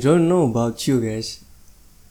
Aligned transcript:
Don't 0.00 0.32
know 0.32 0.48
about 0.48 0.80
you 0.88 0.96
guys, 0.96 1.44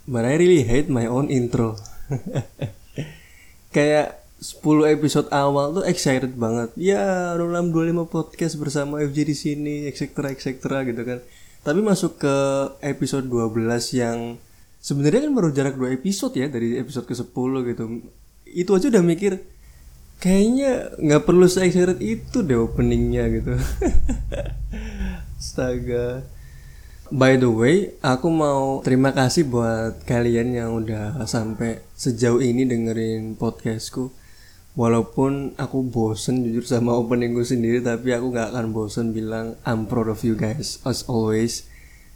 but 0.06 0.22
I 0.22 0.38
really 0.38 0.62
hate 0.62 0.94
my 0.94 1.10
own 1.10 1.34
intro. 1.34 1.74
Kayak 3.76 4.22
10 4.38 4.94
episode 4.94 5.28
awal 5.34 5.82
tuh 5.82 5.86
excited 5.90 6.38
banget. 6.38 6.70
Ya, 6.78 7.34
2625 7.34 8.06
podcast 8.14 8.54
bersama 8.62 9.02
FJ 9.02 9.18
di 9.26 9.36
sini, 9.36 9.76
etc 9.90 10.30
etc 10.30 10.86
gitu 10.86 11.02
kan. 11.02 11.20
Tapi 11.66 11.82
masuk 11.82 12.22
ke 12.22 12.36
episode 12.86 13.26
12 13.26 13.58
yang 13.98 14.38
sebenarnya 14.78 15.26
kan 15.26 15.34
baru 15.34 15.50
jarak 15.50 15.74
2 15.74 15.98
episode 15.98 16.38
ya 16.38 16.46
dari 16.46 16.78
episode 16.78 17.10
ke-10 17.10 17.52
gitu. 17.74 17.84
Itu 18.46 18.72
aja 18.78 18.94
udah 18.94 19.02
mikir 19.02 19.42
kayaknya 20.22 20.94
nggak 21.00 21.24
perlu 21.26 21.48
se 21.50 21.66
excited 21.66 21.98
itu 22.06 22.46
deh 22.46 22.60
openingnya 22.60 23.34
gitu. 23.34 23.58
Astaga. 25.42 26.38
By 27.10 27.42
the 27.42 27.50
way, 27.50 27.98
aku 28.06 28.30
mau 28.30 28.86
terima 28.86 29.10
kasih 29.10 29.50
buat 29.50 30.06
kalian 30.06 30.54
yang 30.54 30.78
udah 30.78 31.18
sampai 31.26 31.82
sejauh 31.98 32.38
ini 32.38 32.70
dengerin 32.70 33.34
podcastku. 33.34 34.14
Walaupun 34.78 35.58
aku 35.58 35.90
bosen 35.90 36.46
jujur 36.46 36.62
sama 36.70 36.94
openingku 36.94 37.42
sendiri, 37.42 37.82
tapi 37.82 38.14
aku 38.14 38.30
gak 38.30 38.54
akan 38.54 38.78
bosen 38.78 39.10
bilang 39.10 39.58
I'm 39.66 39.90
proud 39.90 40.06
of 40.14 40.22
you 40.22 40.38
guys 40.38 40.86
as 40.86 41.02
always 41.10 41.66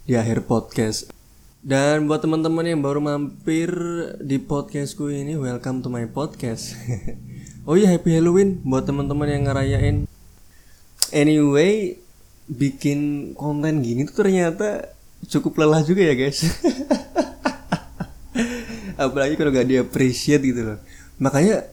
di 0.06 0.14
akhir 0.14 0.46
podcast. 0.46 1.10
Dan 1.58 2.06
buat 2.06 2.22
teman-teman 2.22 2.62
yang 2.62 2.78
baru 2.78 3.02
mampir 3.02 3.74
di 4.22 4.38
podcastku 4.38 5.10
ini, 5.10 5.34
welcome 5.34 5.82
to 5.82 5.90
my 5.90 6.06
podcast. 6.06 6.78
oh 7.66 7.74
iya, 7.74 7.90
happy 7.90 8.14
Halloween 8.14 8.62
buat 8.62 8.86
teman-teman 8.86 9.26
yang 9.26 9.50
ngerayain. 9.50 10.06
Anyway, 11.10 12.03
bikin 12.44 13.32
konten 13.32 13.80
gini 13.80 14.04
tuh 14.04 14.24
ternyata 14.24 14.92
cukup 15.28 15.64
lelah 15.64 15.80
juga 15.84 16.04
ya 16.04 16.14
guys. 16.16 16.44
Apalagi 19.00 19.34
kalau 19.34 19.50
gak 19.50 19.68
di 19.68 19.76
appreciate 19.80 20.44
gitu 20.44 20.74
loh. 20.74 20.78
Makanya 21.18 21.64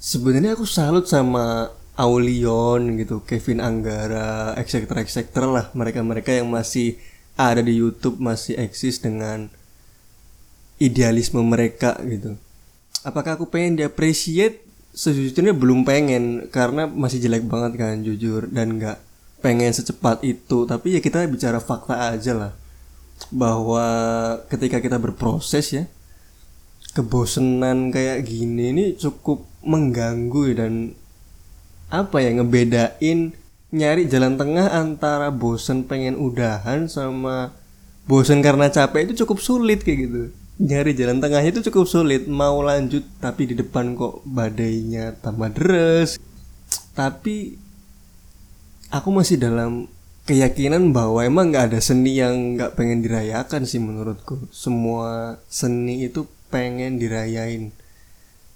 sebenarnya 0.00 0.56
aku 0.56 0.66
salut 0.66 1.06
sama 1.06 1.70
Aulion 1.96 3.00
gitu 3.00 3.24
Kevin 3.24 3.60
Anggara 3.60 4.56
etc 4.58 4.88
etc 5.00 5.22
lah. 5.46 5.70
Mereka-mereka 5.72 6.32
yang 6.32 6.48
masih 6.48 6.96
ada 7.36 7.60
di 7.60 7.76
YouTube 7.76 8.16
masih 8.20 8.56
eksis 8.56 9.00
dengan 9.00 9.48
idealisme 10.80 11.40
mereka 11.44 11.96
gitu. 12.04 12.36
Apakah 13.04 13.38
aku 13.38 13.48
pengen 13.48 13.80
di 13.80 13.84
appreciate 13.84 14.64
sejujurnya 14.96 15.52
belum 15.52 15.84
pengen 15.84 16.48
karena 16.48 16.88
masih 16.88 17.20
jelek 17.20 17.44
banget 17.44 17.76
kan 17.76 18.00
jujur 18.00 18.48
dan 18.48 18.80
nggak 18.80 19.05
pengen 19.44 19.72
secepat 19.72 20.24
itu 20.24 20.64
tapi 20.64 20.96
ya 20.96 21.00
kita 21.00 21.24
bicara 21.28 21.60
fakta 21.60 22.12
aja 22.12 22.32
lah. 22.32 22.52
Bahwa 23.32 23.86
ketika 24.52 24.80
kita 24.80 25.00
berproses 25.00 25.72
ya 25.72 25.84
kebosenan 26.96 27.92
kayak 27.92 28.24
gini 28.24 28.72
ini 28.72 28.84
cukup 28.96 29.44
mengganggu 29.60 30.44
dan 30.56 30.72
apa 31.92 32.24
ya 32.24 32.32
ngebedain 32.34 33.36
nyari 33.70 34.08
jalan 34.08 34.40
tengah 34.40 34.72
antara 34.72 35.28
bosen 35.28 35.84
pengen 35.84 36.16
udahan 36.16 36.88
sama 36.88 37.52
bosen 38.08 38.40
karena 38.40 38.72
capek 38.72 39.10
itu 39.10 39.26
cukup 39.26 39.38
sulit 39.42 39.84
kayak 39.84 39.98
gitu. 40.08 40.22
Nyari 40.56 40.96
jalan 40.96 41.20
tengahnya 41.20 41.52
itu 41.52 41.68
cukup 41.68 41.84
sulit 41.84 42.24
mau 42.24 42.64
lanjut 42.64 43.04
tapi 43.20 43.52
di 43.52 43.54
depan 43.58 43.92
kok 43.92 44.24
badainya 44.24 45.12
tambah 45.20 45.52
deres. 45.52 46.16
Tapi 46.96 47.60
aku 48.90 49.08
masih 49.10 49.40
dalam 49.40 49.90
keyakinan 50.26 50.90
bahwa 50.90 51.22
emang 51.22 51.54
nggak 51.54 51.70
ada 51.72 51.80
seni 51.80 52.18
yang 52.18 52.58
nggak 52.58 52.74
pengen 52.74 53.02
dirayakan 53.02 53.62
sih 53.62 53.78
menurutku. 53.78 54.50
Semua 54.50 55.38
seni 55.46 56.06
itu 56.06 56.26
pengen 56.50 56.98
dirayain. 56.98 57.70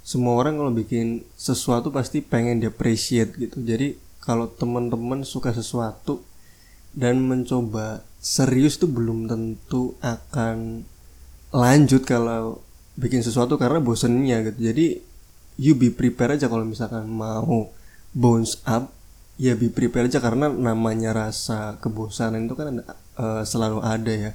Semua 0.02 0.34
orang 0.42 0.58
kalau 0.58 0.72
bikin 0.74 1.22
sesuatu 1.38 1.94
pasti 1.94 2.18
pengen 2.22 2.58
di 2.58 2.66
appreciate 2.66 3.38
gitu. 3.38 3.62
Jadi 3.62 3.94
kalau 4.18 4.50
teman-teman 4.50 5.22
suka 5.22 5.54
sesuatu 5.54 6.26
dan 6.90 7.22
mencoba 7.22 8.02
serius 8.18 8.76
tuh 8.76 8.90
belum 8.90 9.30
tentu 9.30 9.94
akan 10.02 10.82
lanjut 11.54 12.02
kalau 12.02 12.58
bikin 12.98 13.22
sesuatu 13.22 13.54
karena 13.54 13.78
bosennya 13.78 14.42
gitu. 14.50 14.58
Jadi 14.74 14.86
you 15.54 15.78
be 15.78 15.94
prepare 15.94 16.34
aja 16.34 16.50
kalau 16.50 16.66
misalkan 16.66 17.06
mau 17.06 17.70
bounce 18.10 18.58
up 18.66 18.90
ya 19.40 19.56
be 19.56 19.72
prepare 19.72 20.04
aja 20.04 20.20
karena 20.20 20.52
namanya 20.52 21.16
rasa 21.16 21.80
kebosanan 21.80 22.44
itu 22.44 22.52
kan 22.52 22.84
uh, 23.16 23.42
selalu 23.48 23.80
ada 23.80 24.12
ya. 24.12 24.32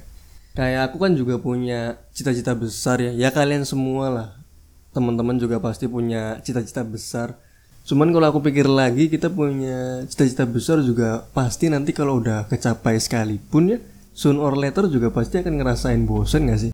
Kayak 0.58 0.90
aku 0.90 1.06
kan 1.06 1.14
juga 1.14 1.38
punya 1.38 2.02
cita-cita 2.10 2.58
besar 2.58 2.98
ya. 2.98 3.14
Ya 3.14 3.30
kalian 3.30 3.62
semua 3.62 4.10
lah. 4.10 4.28
Teman-teman 4.90 5.38
juga 5.38 5.62
pasti 5.62 5.86
punya 5.86 6.42
cita-cita 6.42 6.82
besar. 6.82 7.38
Cuman 7.86 8.10
kalau 8.10 8.26
aku 8.34 8.42
pikir 8.42 8.66
lagi 8.66 9.06
kita 9.06 9.30
punya 9.30 10.02
cita-cita 10.10 10.42
besar 10.42 10.82
juga 10.82 11.22
pasti 11.30 11.70
nanti 11.70 11.94
kalau 11.94 12.18
udah 12.18 12.50
kecapai 12.50 12.98
sekalipun 12.98 13.78
ya 13.78 13.78
soon 14.10 14.42
or 14.42 14.58
later 14.58 14.90
juga 14.90 15.14
pasti 15.14 15.38
akan 15.38 15.54
ngerasain 15.60 16.02
bosen 16.02 16.50
gak 16.50 16.60
sih? 16.66 16.72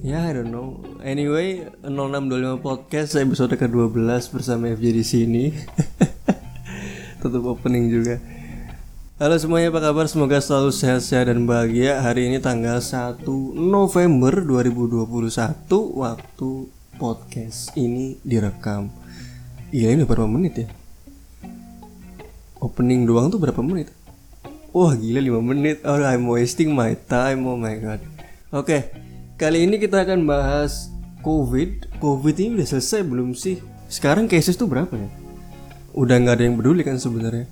Ya, 0.00 0.16
yeah, 0.16 0.22
I 0.30 0.32
don't 0.32 0.48
know. 0.48 0.80
Anyway, 1.04 1.68
0625 1.84 2.64
podcast 2.64 3.20
episode 3.20 3.52
ke-12 3.52 4.08
bersama 4.32 4.72
FJ 4.72 4.86
di 4.96 5.04
sini. 5.04 5.44
tutup 7.20 7.52
opening 7.52 7.92
juga. 7.92 8.16
Halo 9.20 9.36
semuanya 9.36 9.68
apa 9.68 9.84
kabar? 9.84 10.08
Semoga 10.08 10.40
selalu 10.40 10.72
sehat-sehat 10.72 11.28
dan 11.28 11.44
bahagia. 11.44 12.00
Hari 12.00 12.32
ini 12.32 12.40
tanggal 12.40 12.80
1 12.80 13.20
November 13.52 14.40
2021 14.40 15.04
Waktu 16.00 16.50
podcast 16.96 17.76
ini 17.76 18.16
direkam. 18.24 18.88
Iya 19.68 19.92
ini 19.92 20.08
berapa 20.08 20.24
menit 20.24 20.64
ya? 20.64 20.68
Opening 22.64 23.04
doang 23.04 23.28
tuh 23.28 23.36
berapa 23.36 23.60
menit? 23.60 23.92
Wah 24.72 24.96
gila 24.96 25.20
5 25.20 25.44
menit. 25.44 25.84
Oh 25.84 26.00
I'm 26.00 26.24
wasting 26.24 26.72
my 26.72 26.96
time. 27.04 27.44
Oh 27.44 27.60
my 27.60 27.76
god. 27.76 28.00
Oke 28.48 28.88
Kali 29.36 29.68
ini 29.68 29.76
kita 29.76 30.08
akan 30.08 30.24
bahas 30.24 30.88
Covid. 31.20 32.00
Covid 32.00 32.36
ini 32.40 32.60
udah 32.60 32.68
selesai 32.76 33.04
belum 33.04 33.36
sih? 33.36 33.60
Sekarang 33.92 34.24
cases 34.24 34.56
tuh 34.56 34.64
berapa 34.64 34.96
ya 34.96 35.29
udah 35.94 36.16
nggak 36.20 36.36
ada 36.38 36.44
yang 36.46 36.56
peduli 36.58 36.82
kan 36.86 36.98
sebenarnya. 36.98 37.46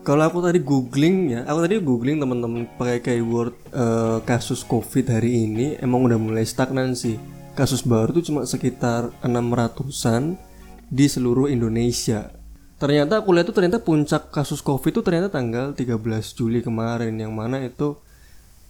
Kalau 0.00 0.24
aku 0.24 0.40
tadi 0.40 0.64
googling 0.64 1.16
ya 1.36 1.40
aku 1.44 1.58
tadi 1.60 1.76
googling 1.76 2.16
teman-teman 2.16 2.64
pakai 2.80 3.04
keyword 3.04 3.52
uh, 3.76 4.24
kasus 4.24 4.64
covid 4.64 5.12
hari 5.12 5.44
ini 5.44 5.76
emang 5.76 6.08
udah 6.08 6.16
mulai 6.16 6.42
stagnan 6.48 6.96
sih. 6.96 7.20
Kasus 7.52 7.84
baru 7.84 8.16
tuh 8.16 8.24
cuma 8.24 8.48
sekitar 8.48 9.12
600an 9.20 10.40
di 10.88 11.06
seluruh 11.06 11.52
Indonesia. 11.52 12.32
Ternyata 12.80 13.20
aku 13.20 13.36
lihat 13.36 13.52
tuh 13.52 13.56
ternyata 13.60 13.76
puncak 13.84 14.32
kasus 14.32 14.64
covid 14.64 14.88
tuh 14.88 15.04
ternyata 15.04 15.28
tanggal 15.28 15.76
13 15.76 16.00
Juli 16.32 16.64
kemarin 16.64 17.12
yang 17.20 17.36
mana 17.36 17.60
itu 17.60 18.00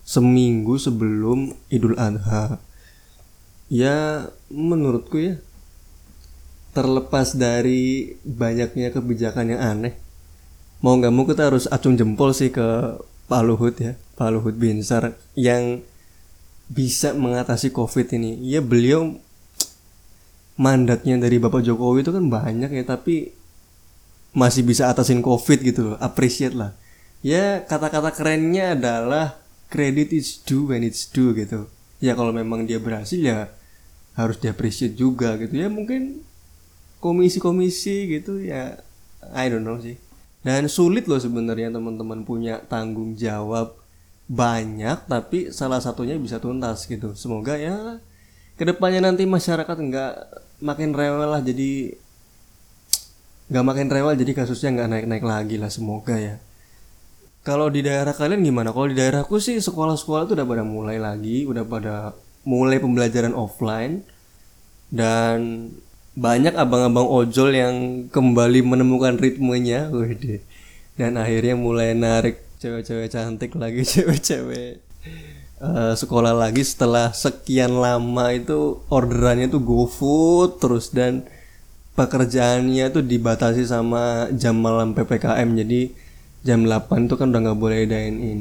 seminggu 0.02 0.82
sebelum 0.82 1.54
Idul 1.70 1.94
Adha. 1.94 2.58
Ya 3.70 4.26
menurutku 4.50 5.14
ya 5.22 5.38
terlepas 6.70 7.34
dari 7.34 8.14
banyaknya 8.22 8.94
kebijakan 8.94 9.56
yang 9.56 9.60
aneh 9.60 9.94
mau 10.80 10.96
nggak 10.96 11.12
mau 11.12 11.28
kita 11.28 11.52
harus 11.52 11.68
acung 11.68 11.94
jempol 11.96 12.32
sih 12.32 12.48
ke 12.48 12.96
Pak 13.28 13.42
Luhut 13.44 13.76
ya 13.76 13.94
Pak 14.16 14.28
Luhut 14.32 14.56
Binsar 14.56 15.14
yang 15.36 15.84
bisa 16.70 17.12
mengatasi 17.12 17.74
COVID 17.74 18.14
ini. 18.14 18.38
Ya 18.46 18.62
beliau 18.62 19.18
mandatnya 20.54 21.18
dari 21.18 21.42
Bapak 21.42 21.66
Jokowi 21.66 22.06
itu 22.06 22.14
kan 22.14 22.30
banyak 22.30 22.70
ya 22.70 22.84
tapi 22.86 23.34
masih 24.30 24.62
bisa 24.62 24.86
atasin 24.86 25.18
COVID 25.20 25.58
gitu 25.66 25.80
loh 25.92 25.96
appreciate 25.98 26.54
lah. 26.54 26.72
Ya 27.20 27.60
kata-kata 27.66 28.14
kerennya 28.14 28.78
adalah 28.78 29.42
credit 29.68 30.14
is 30.14 30.40
due 30.40 30.70
when 30.70 30.86
it's 30.86 31.10
due 31.10 31.34
gitu. 31.34 31.66
Ya 32.00 32.16
kalau 32.16 32.32
memang 32.32 32.64
dia 32.64 32.80
berhasil 32.80 33.18
ya 33.18 33.52
harus 34.14 34.38
diapresiasi 34.40 34.96
juga 34.96 35.36
gitu. 35.36 35.52
Ya 35.52 35.68
mungkin 35.68 36.24
komisi-komisi 37.00 38.06
gitu 38.12 38.38
ya 38.44 38.78
I 39.32 39.48
don't 39.48 39.64
know 39.64 39.80
sih. 39.80 39.96
Dan 40.40 40.72
sulit 40.72 41.04
loh 41.04 41.20
sebenarnya 41.20 41.68
teman-teman 41.68 42.24
punya 42.24 42.64
tanggung 42.64 43.12
jawab 43.12 43.76
banyak 44.30 45.04
tapi 45.10 45.52
salah 45.52 45.82
satunya 45.84 46.16
bisa 46.16 46.40
tuntas 46.40 46.88
gitu. 46.88 47.12
Semoga 47.12 47.60
ya 47.60 48.00
ke 48.56 48.64
depannya 48.68 49.08
nanti 49.08 49.24
masyarakat 49.24 49.76
nggak 49.76 50.12
makin 50.60 50.92
rewel 50.92 51.32
lah 51.32 51.40
jadi 51.40 51.96
nggak 53.50 53.64
makin 53.66 53.88
rewel 53.88 54.14
jadi 54.14 54.32
kasusnya 54.36 54.70
nggak 54.76 54.90
naik-naik 54.92 55.24
lagi 55.24 55.56
lah 55.60 55.68
semoga 55.72 56.16
ya. 56.16 56.36
Kalau 57.40 57.72
di 57.72 57.80
daerah 57.80 58.12
kalian 58.12 58.44
gimana? 58.44 58.68
Kalau 58.68 58.92
di 58.92 58.96
daerahku 59.00 59.40
sih 59.40 59.56
sekolah-sekolah 59.56 60.28
tuh 60.28 60.36
udah 60.36 60.46
pada 60.48 60.64
mulai 60.64 61.00
lagi 61.00 61.48
udah 61.48 61.64
pada 61.64 62.12
mulai 62.44 62.80
pembelajaran 62.80 63.32
offline 63.36 64.04
dan 64.88 65.68
banyak 66.20 66.52
abang-abang 66.52 67.08
ojol 67.08 67.56
yang 67.56 67.74
kembali 68.12 68.60
menemukan 68.60 69.16
ritmenya. 69.16 69.88
Wede. 69.88 70.44
dan 71.00 71.16
akhirnya 71.16 71.56
mulai 71.56 71.96
narik 71.96 72.44
cewek-cewek 72.60 73.08
cantik 73.08 73.56
lagi 73.56 73.80
cewek-cewek 73.96 74.84
uh, 75.64 75.96
sekolah 75.96 76.36
lagi. 76.36 76.60
Setelah 76.60 77.16
sekian 77.16 77.80
lama 77.80 78.36
itu 78.36 78.84
orderannya 78.92 79.48
tuh 79.48 79.64
GoFood 79.64 80.60
terus 80.60 80.92
dan 80.92 81.24
pekerjaannya 81.96 82.92
tuh 82.92 83.00
dibatasi 83.00 83.64
sama 83.64 84.28
jam 84.36 84.60
malam 84.60 84.92
PPKM 84.92 85.48
jadi 85.56 85.92
jam 86.40 86.64
8 86.64 87.08
itu 87.08 87.14
kan 87.20 87.28
udah 87.32 87.40
nggak 87.48 87.60
boleh 87.60 87.80
dine 87.88 88.18
in. 88.20 88.40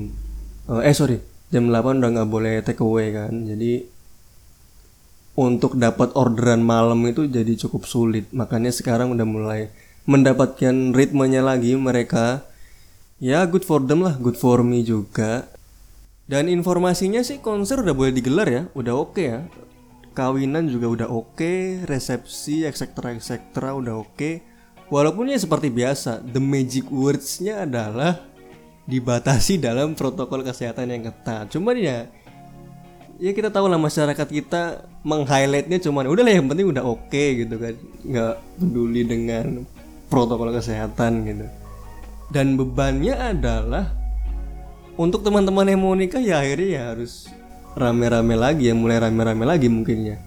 Uh, 0.67 0.83
eh 0.83 0.91
sorry. 0.91 1.23
Jam 1.49 1.71
8 1.71 2.03
udah 2.03 2.11
nggak 2.11 2.29
boleh 2.29 2.59
take 2.59 2.83
away 2.83 3.15
kan. 3.15 3.31
Jadi 3.47 3.98
untuk 5.39 5.79
dapat 5.79 6.11
orderan 6.19 6.59
malam 6.59 6.99
itu 7.07 7.23
jadi 7.23 7.55
cukup 7.55 7.87
sulit. 7.87 8.27
Makanya 8.35 8.75
sekarang 8.75 9.15
udah 9.15 9.23
mulai 9.23 9.71
mendapatkan 10.03 10.91
ritmenya 10.91 11.39
lagi 11.39 11.79
mereka. 11.79 12.43
Ya 13.23 13.47
good 13.47 13.63
for 13.63 13.79
them 13.79 14.03
lah 14.03 14.19
good 14.19 14.35
for 14.35 14.59
me 14.67 14.83
juga. 14.83 15.47
Dan 16.27 16.51
informasinya 16.51 17.23
sih 17.23 17.39
konser 17.39 17.79
udah 17.79 17.95
boleh 17.95 18.11
digelar 18.11 18.47
ya 18.51 18.63
udah 18.75 18.93
oke 18.99 19.15
okay 19.15 19.25
ya. 19.31 19.39
Kawinan 20.11 20.67
juga 20.67 20.91
udah 20.91 21.07
oke 21.07 21.39
okay, 21.39 21.87
resepsi 21.87 22.67
etc 22.67 23.15
etc 23.15 23.71
udah 23.79 23.95
oke. 23.95 24.11
Okay. 24.19 24.35
walaupun 24.89 25.29
ya 25.29 25.37
seperti 25.37 25.69
biasa 25.69 26.25
the 26.25 26.41
magic 26.41 26.89
wordsnya 26.89 27.61
adalah 27.61 28.25
dibatasi 28.89 29.61
dalam 29.61 29.93
protokol 29.93 30.41
kesehatan 30.41 30.89
yang 30.89 31.05
ketat. 31.05 31.53
Cuman 31.53 31.77
ya 31.77 32.09
ya 33.19 33.35
kita 33.35 33.51
tahu 33.51 33.67
lah 33.67 33.75
masyarakat 33.75 34.27
kita 34.31 34.87
meng-highlightnya 35.03 35.77
cuman 35.83 36.07
udah 36.07 36.23
lah 36.23 36.33
yang 36.39 36.47
penting 36.47 36.71
udah 36.71 36.83
oke 36.87 37.11
okay, 37.11 37.43
gitu 37.45 37.55
kan. 37.59 37.75
Nggak 38.07 38.35
peduli 38.57 39.01
dengan 39.03 39.45
protokol 40.07 40.55
kesehatan 40.55 41.27
gitu. 41.27 41.45
Dan 42.31 42.55
bebannya 42.55 43.13
adalah 43.13 43.91
untuk 44.95 45.21
teman-teman 45.21 45.67
yang 45.67 45.81
mau 45.83 45.93
nikah 45.93 46.23
ya 46.23 46.39
akhirnya 46.39 46.69
ya 46.71 46.83
harus 46.95 47.27
rame-rame 47.75 48.35
lagi 48.35 48.71
ya 48.71 48.75
mulai 48.75 48.97
rame-rame 49.03 49.43
lagi 49.43 49.67
mungkin 49.67 50.15
ya. 50.15 50.17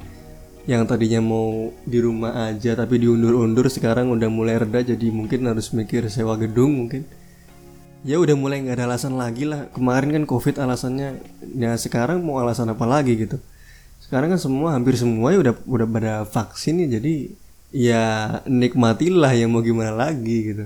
Yang 0.63 0.95
tadinya 0.95 1.19
mau 1.19 1.75
di 1.83 1.99
rumah 1.99 2.53
aja 2.53 2.79
tapi 2.79 3.03
diundur-undur 3.03 3.67
sekarang 3.67 4.13
udah 4.15 4.31
mulai 4.31 4.61
reda 4.63 4.95
jadi 4.95 5.11
mungkin 5.11 5.49
harus 5.51 5.75
mikir 5.75 6.07
sewa 6.07 6.39
gedung 6.39 6.87
mungkin 6.87 7.03
ya 8.03 8.19
udah 8.19 8.35
mulai 8.35 8.63
nggak 8.63 8.77
ada 8.79 8.87
alasan 8.91 9.15
lagi 9.15 9.47
lah. 9.47 9.71
Kemarin 9.71 10.11
kan 10.11 10.25
covid 10.27 10.59
alasannya 10.59 11.23
ya 11.55 11.75
sekarang 11.79 12.23
mau 12.23 12.43
alasan 12.43 12.71
apa 12.71 12.85
lagi 12.87 13.15
gitu. 13.15 13.39
Sekarang 14.03 14.35
kan 14.35 14.41
semua 14.43 14.75
hampir 14.75 14.99
semua 14.99 15.31
ya 15.31 15.39
udah 15.41 15.55
udah 15.65 15.87
pada 15.87 16.13
vaksin 16.27 16.85
ya 16.87 16.99
jadi 16.99 17.15
ya 17.73 18.05
nikmatilah 18.45 19.33
yang 19.33 19.55
mau 19.55 19.63
gimana 19.63 19.95
lagi 19.95 20.53
gitu. 20.53 20.65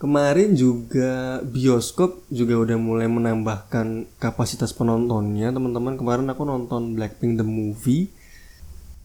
Kemarin 0.00 0.56
juga 0.56 1.44
bioskop 1.44 2.24
juga 2.32 2.56
udah 2.56 2.80
mulai 2.80 3.04
menambahkan 3.04 4.08
kapasitas 4.16 4.72
penontonnya 4.72 5.52
teman-teman. 5.52 6.00
Kemarin 6.00 6.24
aku 6.32 6.48
nonton 6.48 6.96
Blackpink 6.96 7.36
the 7.36 7.44
movie. 7.44 8.08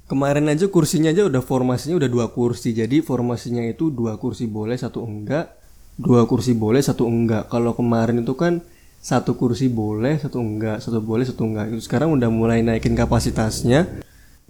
Kemarin 0.08 0.48
aja 0.48 0.72
kursinya 0.72 1.12
aja 1.12 1.28
udah 1.28 1.44
formasinya 1.44 2.00
udah 2.00 2.08
dua 2.08 2.31
kursi. 2.31 2.72
Jadi 2.72 3.04
formasinya 3.04 3.68
itu 3.68 3.92
dua 3.92 4.16
kursi 4.16 4.48
boleh 4.48 4.80
satu 4.80 5.04
enggak 5.04 5.64
dua 5.95 6.27
kursi 6.27 6.56
boleh 6.56 6.83
satu 6.83 7.07
enggak. 7.07 7.47
Kalau 7.47 7.75
kemarin 7.75 8.24
itu 8.24 8.36
kan 8.36 8.59
satu 9.00 9.38
kursi 9.38 9.71
boleh 9.71 10.19
satu 10.19 10.39
enggak. 10.39 10.83
Satu 10.83 11.00
boleh 11.00 11.24
satu 11.24 11.47
enggak. 11.47 11.71
Itu 11.71 11.81
sekarang 11.83 12.15
udah 12.15 12.30
mulai 12.31 12.62
naikin 12.62 12.95
kapasitasnya. 12.97 14.03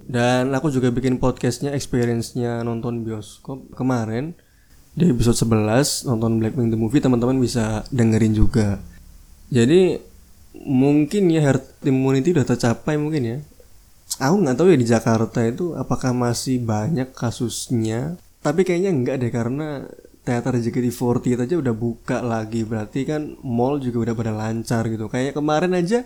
Dan 0.05 0.53
aku 0.53 0.69
juga 0.69 0.93
bikin 0.93 1.17
podcastnya 1.17 1.73
experience-nya 1.73 2.61
nonton 2.61 3.01
bioskop 3.01 3.73
kemarin. 3.73 4.37
Di 4.95 5.11
episode 5.11 5.35
11 5.35 6.07
nonton 6.07 6.39
Blackpink 6.39 6.71
the 6.71 6.79
movie 6.79 7.03
teman-teman 7.03 7.35
bisa 7.35 7.83
dengerin 7.91 8.31
juga. 8.31 8.79
Jadi 9.51 9.99
mungkin 10.63 11.27
ya 11.27 11.51
herd 11.51 11.83
immunity 11.83 12.31
udah 12.31 12.47
tercapai 12.47 12.95
mungkin 12.95 13.23
ya. 13.27 13.37
Aku 14.23 14.39
nggak 14.39 14.55
tahu 14.55 14.71
ya 14.71 14.77
di 14.79 14.87
Jakarta 14.87 15.43
itu 15.43 15.75
apakah 15.75 16.15
masih 16.15 16.63
banyak 16.63 17.11
kasusnya. 17.11 18.15
Tapi 18.39 18.63
kayaknya 18.63 18.93
enggak 18.93 19.15
deh 19.19 19.31
karena 19.33 19.83
teater 20.25 20.57
JKT48 20.57 21.45
aja 21.45 21.55
udah 21.61 21.73
buka 21.77 22.19
lagi. 22.25 22.65
Berarti 22.65 23.05
kan 23.05 23.37
mall 23.45 23.77
juga 23.77 24.09
udah 24.09 24.13
pada 24.17 24.33
lancar 24.33 24.89
gitu. 24.89 25.05
Kayak 25.07 25.37
kemarin 25.37 25.77
aja 25.77 26.03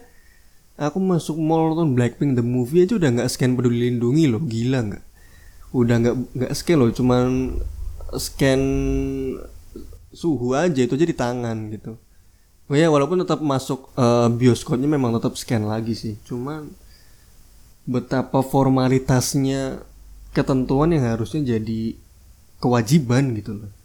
aku 0.76 1.00
masuk 1.00 1.40
mall 1.40 1.72
nonton 1.72 1.96
Blackpink 1.96 2.36
the 2.36 2.44
movie 2.44 2.84
aja 2.84 3.00
udah 3.00 3.10
nggak 3.16 3.32
scan 3.32 3.56
peduli 3.56 3.88
lindungi 3.90 4.28
loh. 4.28 4.44
Gila 4.44 4.80
nggak? 4.92 5.04
Udah 5.72 5.96
nggak 6.04 6.16
nggak 6.36 6.54
scan 6.54 6.78
loh. 6.78 6.92
Cuman 6.92 7.28
scan 8.20 8.62
suhu 10.12 10.52
aja 10.52 10.84
itu 10.84 10.94
aja 11.00 11.08
di 11.08 11.16
tangan 11.16 11.58
gitu. 11.72 11.96
Oh 12.70 12.78
ya 12.78 12.92
walaupun 12.92 13.24
tetap 13.24 13.42
masuk 13.42 13.90
uh, 13.98 14.30
bioskopnya 14.30 14.86
memang 14.86 15.16
tetap 15.16 15.40
scan 15.40 15.64
lagi 15.64 15.96
sih. 15.96 16.20
Cuman 16.28 16.70
betapa 17.88 18.44
formalitasnya 18.44 19.82
ketentuan 20.36 20.94
yang 20.94 21.10
harusnya 21.10 21.58
jadi 21.58 21.98
kewajiban 22.62 23.34
gitu 23.34 23.56
loh 23.56 23.79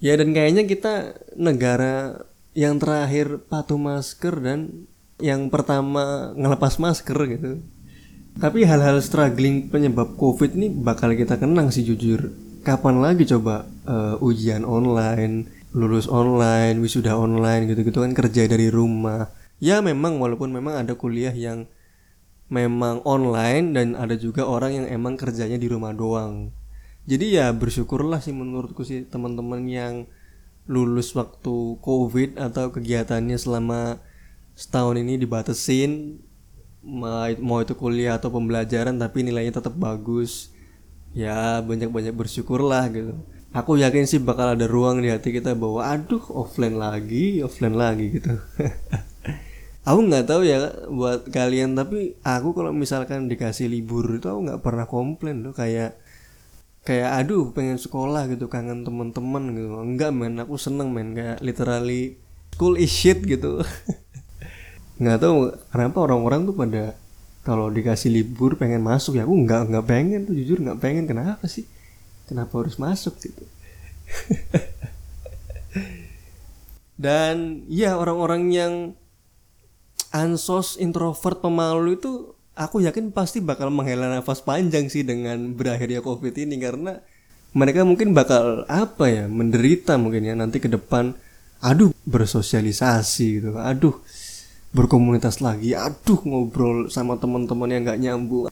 Ya 0.00 0.16
dan 0.16 0.32
kayaknya 0.32 0.64
kita 0.64 1.20
negara 1.36 2.24
yang 2.56 2.80
terakhir 2.80 3.36
patuh 3.52 3.76
masker 3.76 4.32
dan 4.40 4.88
yang 5.20 5.52
pertama 5.52 6.32
ngelepas 6.32 6.80
masker 6.80 7.18
gitu. 7.36 7.60
Tapi 8.40 8.64
hal-hal 8.64 8.96
struggling 9.04 9.68
penyebab 9.68 10.16
COVID 10.16 10.56
ini 10.56 10.72
bakal 10.72 11.12
kita 11.12 11.36
kenang 11.36 11.68
sih 11.68 11.84
jujur. 11.84 12.32
Kapan 12.64 13.04
lagi 13.04 13.28
coba 13.28 13.68
uh, 13.84 14.16
ujian 14.24 14.64
online, 14.64 15.52
lulus 15.76 16.08
online, 16.08 16.80
wisuda 16.80 17.12
online 17.20 17.68
gitu-gitu 17.68 18.00
kan 18.00 18.16
kerja 18.16 18.48
dari 18.48 18.72
rumah. 18.72 19.28
Ya 19.60 19.84
memang 19.84 20.16
walaupun 20.16 20.48
memang 20.48 20.80
ada 20.80 20.96
kuliah 20.96 21.36
yang 21.36 21.68
memang 22.48 23.04
online 23.04 23.76
dan 23.76 23.92
ada 24.00 24.16
juga 24.16 24.48
orang 24.48 24.80
yang 24.80 24.86
emang 24.88 25.20
kerjanya 25.20 25.60
di 25.60 25.68
rumah 25.68 25.92
doang 25.92 26.56
jadi 27.10 27.26
ya 27.42 27.46
bersyukurlah 27.50 28.22
sih 28.22 28.30
menurutku 28.30 28.86
sih 28.86 29.02
teman-teman 29.02 29.66
yang 29.66 29.94
lulus 30.70 31.10
waktu 31.18 31.82
covid 31.82 32.38
atau 32.38 32.70
kegiatannya 32.70 33.34
selama 33.34 33.98
setahun 34.54 35.02
ini 35.02 35.18
dibatasin 35.18 36.22
mau 36.84 37.58
itu 37.60 37.74
kuliah 37.76 38.16
atau 38.16 38.32
pembelajaran 38.32 38.96
tapi 38.96 39.26
nilainya 39.26 39.60
tetap 39.60 39.74
bagus. 39.76 40.54
Ya 41.10 41.58
banyak-banyak 41.60 42.14
bersyukurlah 42.14 42.86
gitu. 42.94 43.18
Aku 43.50 43.74
yakin 43.74 44.06
sih 44.06 44.22
bakal 44.22 44.54
ada 44.54 44.70
ruang 44.70 45.02
di 45.02 45.10
hati 45.10 45.34
kita 45.34 45.58
bahwa 45.58 45.82
aduh 45.82 46.22
offline 46.30 46.78
lagi 46.78 47.42
offline 47.42 47.74
lagi 47.74 48.22
gitu. 48.22 48.38
Aku 49.90 50.06
nggak 50.06 50.30
tahu 50.30 50.46
ya 50.46 50.86
buat 50.92 51.26
kalian 51.32 51.72
tapi 51.72 52.14
aku 52.20 52.52
kalau 52.52 52.68
misalkan 52.68 53.32
dikasih 53.32 53.64
libur 53.64 54.20
itu 54.20 54.28
aku 54.28 54.44
nggak 54.44 54.60
pernah 54.60 54.84
komplain 54.84 55.40
loh. 55.40 55.56
Kayak 55.56 55.96
kayak 56.80 57.24
aduh 57.24 57.52
pengen 57.52 57.76
sekolah 57.76 58.24
gitu 58.32 58.48
kangen 58.48 58.82
temen-temen 58.82 59.44
gitu. 59.56 59.68
Enggak 59.80 60.10
men 60.16 60.40
aku 60.40 60.56
seneng 60.56 60.92
men 60.92 61.12
kayak 61.12 61.38
literally 61.44 62.16
school 62.54 62.76
is 62.76 62.92
shit 62.92 63.20
gitu. 63.24 63.64
Nggak 65.00 65.18
tahu 65.24 65.36
kenapa 65.72 65.96
orang-orang 66.04 66.44
tuh 66.44 66.56
pada 66.56 66.84
kalau 67.40 67.72
dikasih 67.72 68.12
libur 68.12 68.60
pengen 68.60 68.84
masuk 68.84 69.16
ya 69.16 69.24
aku 69.24 69.32
nggak 69.32 69.72
nggak 69.72 69.86
pengen 69.88 70.28
tuh 70.28 70.36
jujur 70.36 70.60
nggak 70.60 70.80
pengen. 70.80 71.08
Kenapa 71.08 71.48
sih? 71.48 71.64
Kenapa 72.28 72.52
harus 72.60 72.76
masuk 72.76 73.16
gitu? 73.16 73.44
Dan 77.00 77.64
ya 77.64 77.96
orang-orang 77.96 78.52
yang 78.52 78.74
ansos 80.12 80.76
introvert 80.76 81.40
pemalu 81.40 81.96
itu 81.96 82.36
aku 82.60 82.84
yakin 82.84 83.08
pasti 83.08 83.40
bakal 83.40 83.72
menghela 83.72 84.12
nafas 84.12 84.44
panjang 84.44 84.92
sih 84.92 85.00
dengan 85.00 85.56
berakhirnya 85.56 86.04
covid 86.04 86.36
ini 86.36 86.60
karena 86.60 87.00
mereka 87.56 87.82
mungkin 87.82 88.12
bakal 88.12 88.68
apa 88.68 89.08
ya 89.08 89.24
menderita 89.26 89.96
mungkin 89.96 90.28
ya 90.28 90.34
nanti 90.36 90.60
ke 90.60 90.68
depan. 90.68 91.16
Aduh 91.60 91.90
bersosialisasi 92.04 93.26
gitu. 93.40 93.50
Aduh 93.56 93.96
berkomunitas 94.76 95.40
lagi. 95.40 95.72
Aduh 95.74 96.20
ngobrol 96.22 96.92
sama 96.92 97.16
teman-teman 97.16 97.72
yang 97.72 97.82
nggak 97.88 98.00
nyambung. 98.00 98.46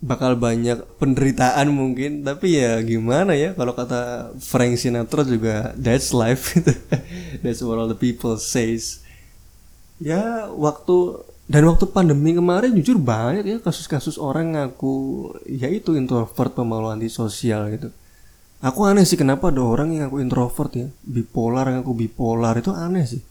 Bakal 0.00 0.38
banyak 0.38 0.86
penderitaan 0.96 1.68
mungkin. 1.68 2.24
Tapi 2.24 2.62
ya 2.62 2.80
gimana 2.80 3.36
ya 3.36 3.52
kalau 3.52 3.76
kata 3.76 4.32
Frank 4.40 4.80
Sinatra 4.80 5.26
juga 5.26 5.76
that's 5.76 6.14
life. 6.16 6.56
That's 7.44 7.60
what 7.60 7.76
all 7.76 7.90
the 7.90 7.98
people 7.98 8.40
says. 8.40 9.04
Ya 10.00 10.48
waktu 10.48 11.20
dan 11.46 11.62
waktu 11.70 11.86
pandemi 11.86 12.34
kemarin 12.34 12.74
jujur 12.74 12.98
banyak 12.98 13.46
ya 13.46 13.56
kasus-kasus 13.62 14.18
orang 14.18 14.58
ngaku 14.58 15.30
ya 15.46 15.70
itu 15.70 15.94
introvert 15.94 16.52
pemalu 16.52 16.90
antisosial 16.90 17.70
gitu. 17.70 17.94
Aku 18.64 18.88
aneh 18.88 19.06
sih 19.06 19.14
kenapa 19.14 19.54
ada 19.54 19.62
orang 19.62 19.94
yang 19.94 20.10
ngaku 20.10 20.18
introvert 20.26 20.72
ya. 20.74 20.88
Bipolar 21.06 21.70
ngaku 21.70 21.92
bipolar 21.94 22.58
itu 22.58 22.74
aneh 22.74 23.06
sih. 23.06 23.22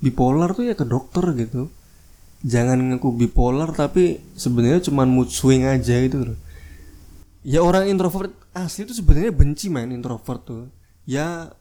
Bipolar 0.00 0.56
tuh 0.56 0.64
ya 0.64 0.74
ke 0.78 0.88
dokter 0.88 1.28
gitu. 1.36 1.68
Jangan 2.40 2.96
ngaku 2.96 3.08
bipolar 3.20 3.74
tapi 3.76 4.22
sebenarnya 4.38 4.88
cuma 4.88 5.04
mood 5.04 5.28
swing 5.28 5.68
aja 5.68 6.00
gitu 6.00 6.38
ya 7.48 7.64
orang 7.64 7.88
introvert 7.88 8.28
asli 8.52 8.84
tuh 8.84 8.92
sebenarnya 8.92 9.32
benci 9.32 9.72
main 9.72 9.88
introvert 9.88 10.42
tuh. 10.44 10.64
Ya 11.08 11.52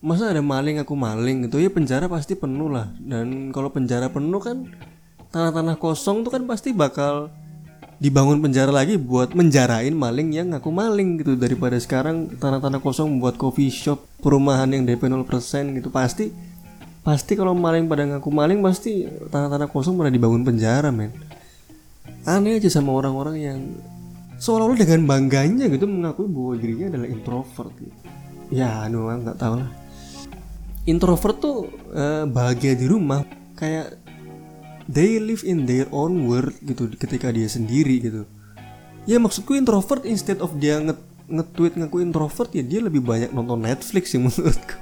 masa 0.00 0.32
ada 0.32 0.40
maling 0.40 0.80
aku 0.80 0.96
maling 0.96 1.46
gitu? 1.46 1.60
Ya 1.60 1.68
penjara 1.68 2.08
pasti 2.08 2.32
penuh 2.32 2.72
lah. 2.72 2.88
Dan 2.96 3.52
kalau 3.52 3.68
penjara 3.68 4.08
penuh 4.08 4.40
kan 4.40 4.64
tanah-tanah 5.30 5.76
kosong 5.76 6.24
tuh 6.26 6.32
kan 6.32 6.42
pasti 6.48 6.72
bakal 6.72 7.28
dibangun 8.00 8.40
penjara 8.40 8.72
lagi 8.72 8.96
buat 8.96 9.36
menjarain 9.36 9.92
maling 9.92 10.32
yang 10.32 10.56
ngaku 10.56 10.72
maling 10.72 11.20
gitu. 11.20 11.36
Daripada 11.36 11.76
sekarang 11.76 12.32
tanah-tanah 12.32 12.80
kosong 12.80 13.20
buat 13.20 13.36
coffee 13.36 13.68
shop 13.68 14.00
perumahan 14.24 14.72
yang 14.72 14.88
DP 14.88 15.06
0% 15.12 15.28
gitu. 15.76 15.92
Pasti 15.92 16.32
pasti 17.00 17.32
kalau 17.32 17.56
maling 17.56 17.88
pada 17.88 18.04
ngaku 18.08 18.28
maling 18.32 18.60
pasti 18.64 19.04
tanah-tanah 19.04 19.68
kosong 19.68 20.00
pada 20.00 20.08
dibangun 20.08 20.44
penjara 20.44 20.88
men. 20.88 21.12
Aneh 22.24 22.60
aja 22.60 22.68
sama 22.68 22.92
orang-orang 22.92 23.36
yang 23.40 23.60
seolah-olah 24.40 24.80
dengan 24.80 25.04
bangganya 25.04 25.68
gitu 25.68 25.84
mengakui 25.84 26.24
bahwa 26.28 26.56
dirinya 26.56 26.96
adalah 26.96 27.08
introvert 27.12 27.72
gitu. 27.76 27.96
ya 28.50 28.88
anu 28.88 29.06
nggak 29.06 29.36
tahu 29.36 29.60
lah 29.60 29.79
introvert 30.88 31.36
tuh 31.40 31.68
uh, 31.92 32.24
bahagia 32.24 32.76
di 32.76 32.86
rumah. 32.88 33.24
Kayak 33.56 34.00
they 34.88 35.20
live 35.20 35.44
in 35.44 35.68
their 35.68 35.86
own 35.92 36.24
world 36.24 36.54
gitu 36.64 36.88
ketika 36.96 37.28
dia 37.30 37.46
sendiri 37.46 38.00
gitu. 38.00 38.24
Ya 39.04 39.16
maksudku 39.20 39.56
introvert 39.56 40.04
instead 40.04 40.40
of 40.40 40.56
dia 40.56 40.80
nge 40.80 40.96
nge-tweet 41.30 41.78
ngaku 41.78 42.02
introvert 42.02 42.50
ya 42.50 42.64
dia 42.66 42.80
lebih 42.82 43.04
banyak 43.04 43.30
nonton 43.30 43.62
Netflix 43.62 44.12
sih 44.12 44.20
menurutku. 44.22 44.76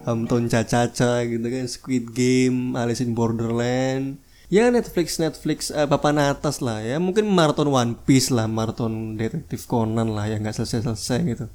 Hamton 0.00 0.48
Caca-Caca 0.48 1.28
gitu 1.28 1.44
kan 1.44 1.64
Squid 1.68 2.16
Game 2.16 2.74
Alice 2.74 3.04
in 3.04 3.12
Borderland. 3.12 4.18
Ya 4.50 4.66
Netflix 4.66 5.22
Netflix 5.22 5.70
uh, 5.70 5.86
papan 5.86 6.18
atas 6.18 6.58
lah 6.58 6.82
ya. 6.82 6.98
Mungkin 6.98 7.28
maraton 7.30 7.70
One 7.70 7.94
Piece 7.94 8.34
lah 8.34 8.50
maraton 8.50 9.14
detektif 9.14 9.68
Conan 9.70 10.10
lah 10.16 10.26
yang 10.26 10.42
nggak 10.42 10.56
selesai 10.56 10.88
selesai 10.88 11.20
gitu 11.22 11.46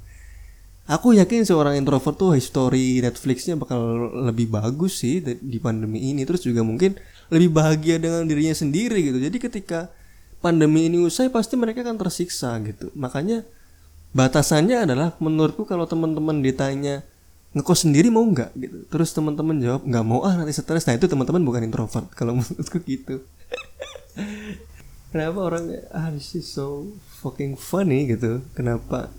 aku 0.86 1.18
yakin 1.18 1.42
seorang 1.42 1.74
introvert 1.78 2.14
tuh 2.14 2.32
history 2.34 3.02
Netflixnya 3.02 3.58
bakal 3.58 4.10
lebih 4.30 4.50
bagus 4.50 5.02
sih 5.02 5.18
di 5.22 5.58
pandemi 5.58 6.14
ini. 6.14 6.22
Terus 6.22 6.46
juga 6.46 6.62
mungkin 6.62 6.94
lebih 7.30 7.50
bahagia 7.52 7.98
dengan 7.98 8.22
dirinya 8.24 8.54
sendiri 8.54 9.02
gitu. 9.02 9.18
Jadi 9.18 9.36
ketika 9.42 9.90
pandemi 10.38 10.86
ini 10.86 11.02
usai 11.02 11.26
pasti 11.28 11.58
mereka 11.58 11.82
akan 11.82 11.98
tersiksa 11.98 12.54
gitu. 12.62 12.94
Makanya 12.94 13.42
batasannya 14.14 14.86
adalah 14.86 15.12
menurutku 15.18 15.66
kalau 15.66 15.84
teman-teman 15.84 16.40
ditanya 16.40 17.02
ngekos 17.52 17.88
sendiri 17.88 18.08
mau 18.08 18.22
nggak? 18.22 18.54
gitu. 18.54 18.78
Terus 18.86 19.10
teman-teman 19.10 19.58
jawab 19.58 19.82
nggak 19.82 20.04
mau 20.06 20.22
ah 20.22 20.38
nanti 20.38 20.54
stres. 20.54 20.86
Nah 20.86 20.94
itu 20.94 21.10
teman-teman 21.10 21.42
bukan 21.42 21.66
introvert 21.66 22.06
kalau 22.14 22.36
menurutku 22.38 22.78
gitu. 22.86 23.26
Kenapa 25.10 25.38
orang 25.40 25.72
ah 25.90 26.12
this 26.14 26.36
is 26.38 26.46
so 26.46 26.86
fucking 27.18 27.58
funny 27.58 28.06
gitu. 28.06 28.44
Kenapa 28.54 29.10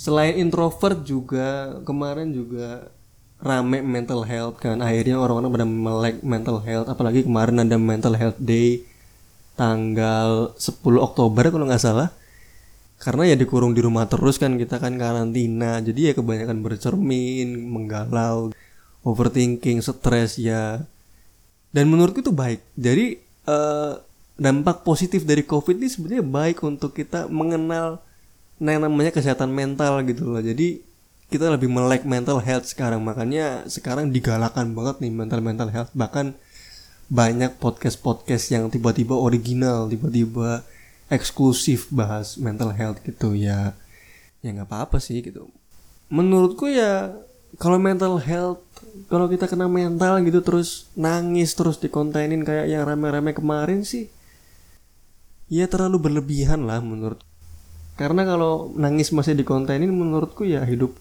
selain 0.00 0.40
introvert 0.40 1.04
juga 1.04 1.76
kemarin 1.84 2.32
juga 2.32 2.88
rame 3.36 3.84
mental 3.84 4.24
health 4.24 4.56
kan. 4.56 4.80
Akhirnya 4.80 5.20
orang-orang 5.20 5.52
pada 5.52 5.66
melek 5.68 6.16
mental 6.24 6.56
health. 6.64 6.88
Apalagi 6.88 7.28
kemarin 7.28 7.60
ada 7.60 7.76
mental 7.76 8.16
health 8.16 8.40
day 8.40 8.80
tanggal 9.60 10.56
10 10.56 10.80
Oktober 10.96 11.52
kalau 11.52 11.68
nggak 11.68 11.84
salah. 11.84 12.08
Karena 12.96 13.32
ya 13.32 13.36
dikurung 13.36 13.76
di 13.76 13.84
rumah 13.84 14.08
terus 14.08 14.40
kan 14.40 14.56
kita 14.56 14.80
kan 14.80 14.96
karantina. 14.96 15.84
Jadi 15.84 16.00
ya 16.08 16.12
kebanyakan 16.16 16.64
bercermin 16.64 17.68
menggalau 17.68 18.56
overthinking 19.04 19.84
stres 19.84 20.40
ya. 20.40 20.80
Dan 21.76 21.92
menurutku 21.92 22.24
itu 22.24 22.32
baik. 22.32 22.64
Jadi 22.76 23.20
uh, 23.48 24.00
dampak 24.40 24.80
positif 24.80 25.28
dari 25.28 25.44
covid 25.44 25.76
ini 25.76 25.92
sebenarnya 25.92 26.24
baik 26.24 26.64
untuk 26.64 26.96
kita 26.96 27.28
mengenal 27.28 28.00
yang 28.60 28.84
namanya 28.84 29.10
kesehatan 29.10 29.48
mental 29.48 30.04
gitu 30.04 30.36
loh. 30.36 30.44
Jadi 30.44 30.84
kita 31.32 31.48
lebih 31.48 31.72
melek 31.72 32.04
mental 32.04 32.44
health 32.44 32.68
sekarang. 32.68 33.00
Makanya 33.00 33.64
sekarang 33.70 34.12
digalakan 34.12 34.76
banget 34.76 35.00
nih 35.00 35.12
mental 35.12 35.40
mental 35.40 35.72
health. 35.72 35.88
Bahkan 35.96 36.36
banyak 37.10 37.56
podcast 37.56 37.98
podcast 37.98 38.52
yang 38.52 38.68
tiba-tiba 38.68 39.16
original 39.16 39.90
tiba-tiba 39.90 40.62
eksklusif 41.10 41.88
bahas 41.88 42.36
mental 42.36 42.76
health 42.76 43.00
gitu. 43.02 43.32
Ya 43.32 43.72
ya 44.44 44.52
nggak 44.52 44.68
apa-apa 44.68 45.00
sih 45.00 45.24
gitu. 45.24 45.48
Menurutku 46.12 46.68
ya 46.68 47.16
kalau 47.56 47.80
mental 47.80 48.20
health 48.20 48.60
kalau 49.10 49.26
kita 49.26 49.48
kena 49.50 49.66
mental 49.66 50.22
gitu 50.22 50.44
terus 50.44 50.86
nangis 50.94 51.56
terus 51.56 51.80
dikontenin 51.82 52.46
kayak 52.46 52.70
yang 52.70 52.86
rame-rame 52.86 53.34
kemarin 53.34 53.82
sih 53.82 54.06
ya 55.50 55.66
terlalu 55.66 55.98
berlebihan 55.98 56.62
lah 56.62 56.78
menurut 56.78 57.18
karena 58.00 58.24
kalau 58.24 58.72
nangis 58.80 59.12
masih 59.12 59.36
dikontenin 59.36 59.92
menurutku 59.92 60.48
ya 60.48 60.64
hidup 60.64 60.96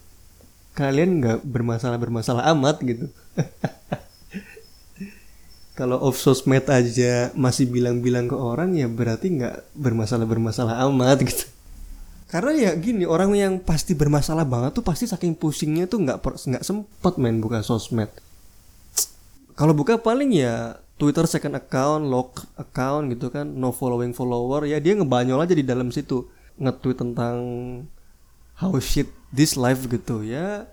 kalian 0.75 1.23
nggak 1.23 1.47
bermasalah 1.47 1.95
bermasalah 1.95 2.43
amat 2.55 2.83
gitu. 2.83 3.07
Kalau 5.79 5.95
off 6.03 6.19
sosmed 6.19 6.67
aja 6.67 7.31
masih 7.39 7.71
bilang-bilang 7.71 8.27
ke 8.27 8.35
orang 8.35 8.75
ya 8.75 8.91
berarti 8.91 9.31
nggak 9.31 9.79
bermasalah-bermasalah 9.79 10.75
amat 10.91 11.23
gitu. 11.23 11.47
Karena 12.27 12.51
ya 12.51 12.71
gini 12.75 13.07
orang 13.07 13.31
yang 13.31 13.63
pasti 13.63 13.95
bermasalah 13.95 14.43
banget 14.43 14.75
tuh 14.75 14.83
pasti 14.83 15.07
saking 15.07 15.39
pusingnya 15.39 15.87
tuh 15.87 16.03
nggak 16.03 16.19
nggak 16.19 16.63
sempet 16.67 17.13
main 17.15 17.39
buka 17.39 17.63
sosmed. 17.63 18.11
Kalau 19.55 19.71
buka 19.71 19.95
paling 19.95 20.35
ya 20.35 20.75
Twitter 20.99 21.23
second 21.31 21.55
account, 21.55 22.11
lock 22.11 22.43
account 22.59 23.07
gitu 23.15 23.31
kan, 23.31 23.47
no 23.47 23.71
following 23.71 24.11
follower 24.11 24.67
ya 24.67 24.83
dia 24.83 24.99
ngebanyol 24.99 25.47
aja 25.47 25.55
di 25.55 25.63
dalam 25.63 25.95
situ 25.95 26.27
nge-tweet 26.59 26.99
tentang 26.99 27.35
how 28.59 28.75
shit 28.77 29.07
this 29.31 29.55
life 29.55 29.87
gitu 29.87 30.21
ya. 30.21 30.67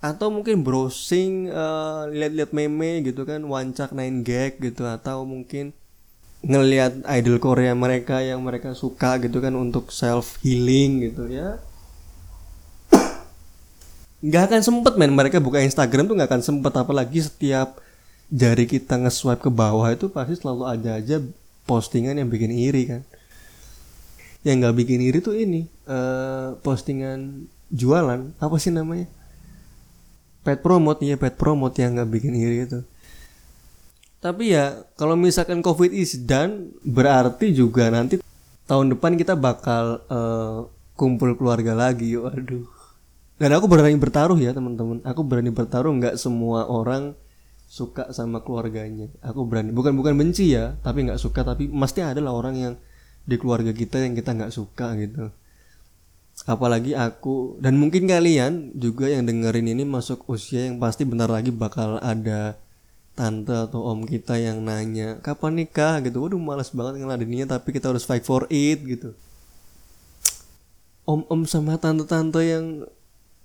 Atau 0.00 0.32
mungkin 0.32 0.64
browsing 0.64 1.52
uh, 1.52 2.08
lihat-lihat 2.08 2.56
meme 2.56 3.04
gitu 3.04 3.28
kan 3.28 3.44
wancak 3.44 3.92
nine 3.92 4.24
gag 4.24 4.56
gitu. 4.58 4.88
Atau 4.88 5.28
mungkin 5.28 5.76
ngelihat 6.40 7.04
idol 7.20 7.36
Korea 7.36 7.76
mereka 7.76 8.24
yang 8.24 8.40
mereka 8.40 8.72
suka 8.72 9.20
gitu 9.20 9.44
kan 9.44 9.52
untuk 9.52 9.92
self 9.92 10.40
healing 10.40 11.12
gitu 11.12 11.28
ya. 11.28 11.60
Nggak 14.24 14.42
akan 14.48 14.60
sempet 14.64 14.96
men. 14.96 15.12
Mereka 15.12 15.36
buka 15.44 15.60
Instagram 15.60 16.08
tuh 16.08 16.16
nggak 16.16 16.32
akan 16.32 16.42
sempet. 16.42 16.72
Apalagi 16.72 17.20
setiap 17.20 17.76
jari 18.32 18.64
kita 18.64 18.96
nge-swipe 18.96 19.44
ke 19.44 19.50
bawah 19.52 19.90
itu 19.92 20.08
pasti 20.08 20.38
selalu 20.40 20.64
ada 20.64 20.96
aja 20.96 21.20
postingan 21.66 22.16
yang 22.16 22.30
bikin 22.30 22.54
iri 22.54 22.82
kan 22.86 23.02
yang 24.40 24.64
nggak 24.64 24.76
bikin 24.76 25.00
iri 25.04 25.20
tuh 25.20 25.36
ini 25.36 25.68
uh, 25.84 26.56
postingan 26.64 27.48
jualan 27.68 28.32
apa 28.40 28.56
sih 28.56 28.72
namanya? 28.72 29.06
Pet 30.40 30.64
promote 30.64 31.04
ya 31.04 31.20
pet 31.20 31.36
promote 31.36 31.76
yang 31.76 32.00
nggak 32.00 32.10
bikin 32.10 32.32
iri 32.32 32.64
itu. 32.64 32.80
Tapi 34.20 34.52
ya 34.52 34.84
kalau 34.96 35.16
misalkan 35.16 35.64
covid 35.64 35.92
is 35.92 36.16
done 36.24 36.72
berarti 36.84 37.52
juga 37.52 37.88
nanti 37.88 38.20
tahun 38.68 38.96
depan 38.96 39.16
kita 39.16 39.36
bakal 39.36 40.04
uh, 40.08 40.68
kumpul 40.96 41.36
keluarga 41.36 41.76
lagi 41.76 42.16
waduh. 42.16 42.64
Dan 43.40 43.56
aku 43.56 43.64
berani 43.68 43.96
bertaruh 43.96 44.36
ya 44.36 44.52
teman-teman. 44.52 45.00
Aku 45.04 45.24
berani 45.24 45.48
bertaruh 45.48 45.92
nggak 45.96 46.20
semua 46.20 46.68
orang 46.68 47.16
suka 47.68 48.12
sama 48.12 48.44
keluarganya. 48.44 49.08
Aku 49.24 49.48
berani 49.48 49.72
bukan 49.72 49.96
bukan 49.96 50.16
benci 50.16 50.52
ya 50.56 50.76
tapi 50.80 51.08
nggak 51.08 51.20
suka. 51.20 51.40
Tapi 51.44 51.68
pasti 51.72 52.04
ada 52.04 52.20
lah 52.20 52.32
orang 52.36 52.56
yang 52.56 52.74
di 53.30 53.36
keluarga 53.38 53.70
kita 53.70 54.02
yang 54.02 54.18
kita 54.18 54.34
nggak 54.34 54.50
suka 54.50 54.98
gitu. 54.98 55.30
Apalagi 56.50 56.98
aku 56.98 57.60
dan 57.62 57.78
mungkin 57.78 58.10
kalian 58.10 58.74
juga 58.74 59.06
yang 59.06 59.28
dengerin 59.28 59.70
ini 59.70 59.86
masuk 59.86 60.26
usia 60.26 60.66
yang 60.66 60.82
pasti 60.82 61.06
bentar 61.06 61.30
lagi 61.30 61.54
bakal 61.54 62.02
ada 62.02 62.58
tante 63.14 63.54
atau 63.54 63.86
om 63.86 64.02
kita 64.02 64.34
yang 64.40 64.66
nanya 64.66 65.22
kapan 65.22 65.62
nikah? 65.62 66.02
gitu. 66.02 66.18
Waduh 66.26 66.42
malas 66.42 66.74
banget 66.74 66.98
ngeladeninya 66.98 67.54
tapi 67.54 67.70
kita 67.70 67.94
harus 67.94 68.02
fight 68.02 68.26
for 68.26 68.50
it 68.50 68.82
gitu. 68.82 69.14
Om-om 71.06 71.46
sama 71.46 71.78
tante-tante 71.78 72.42
yang 72.42 72.86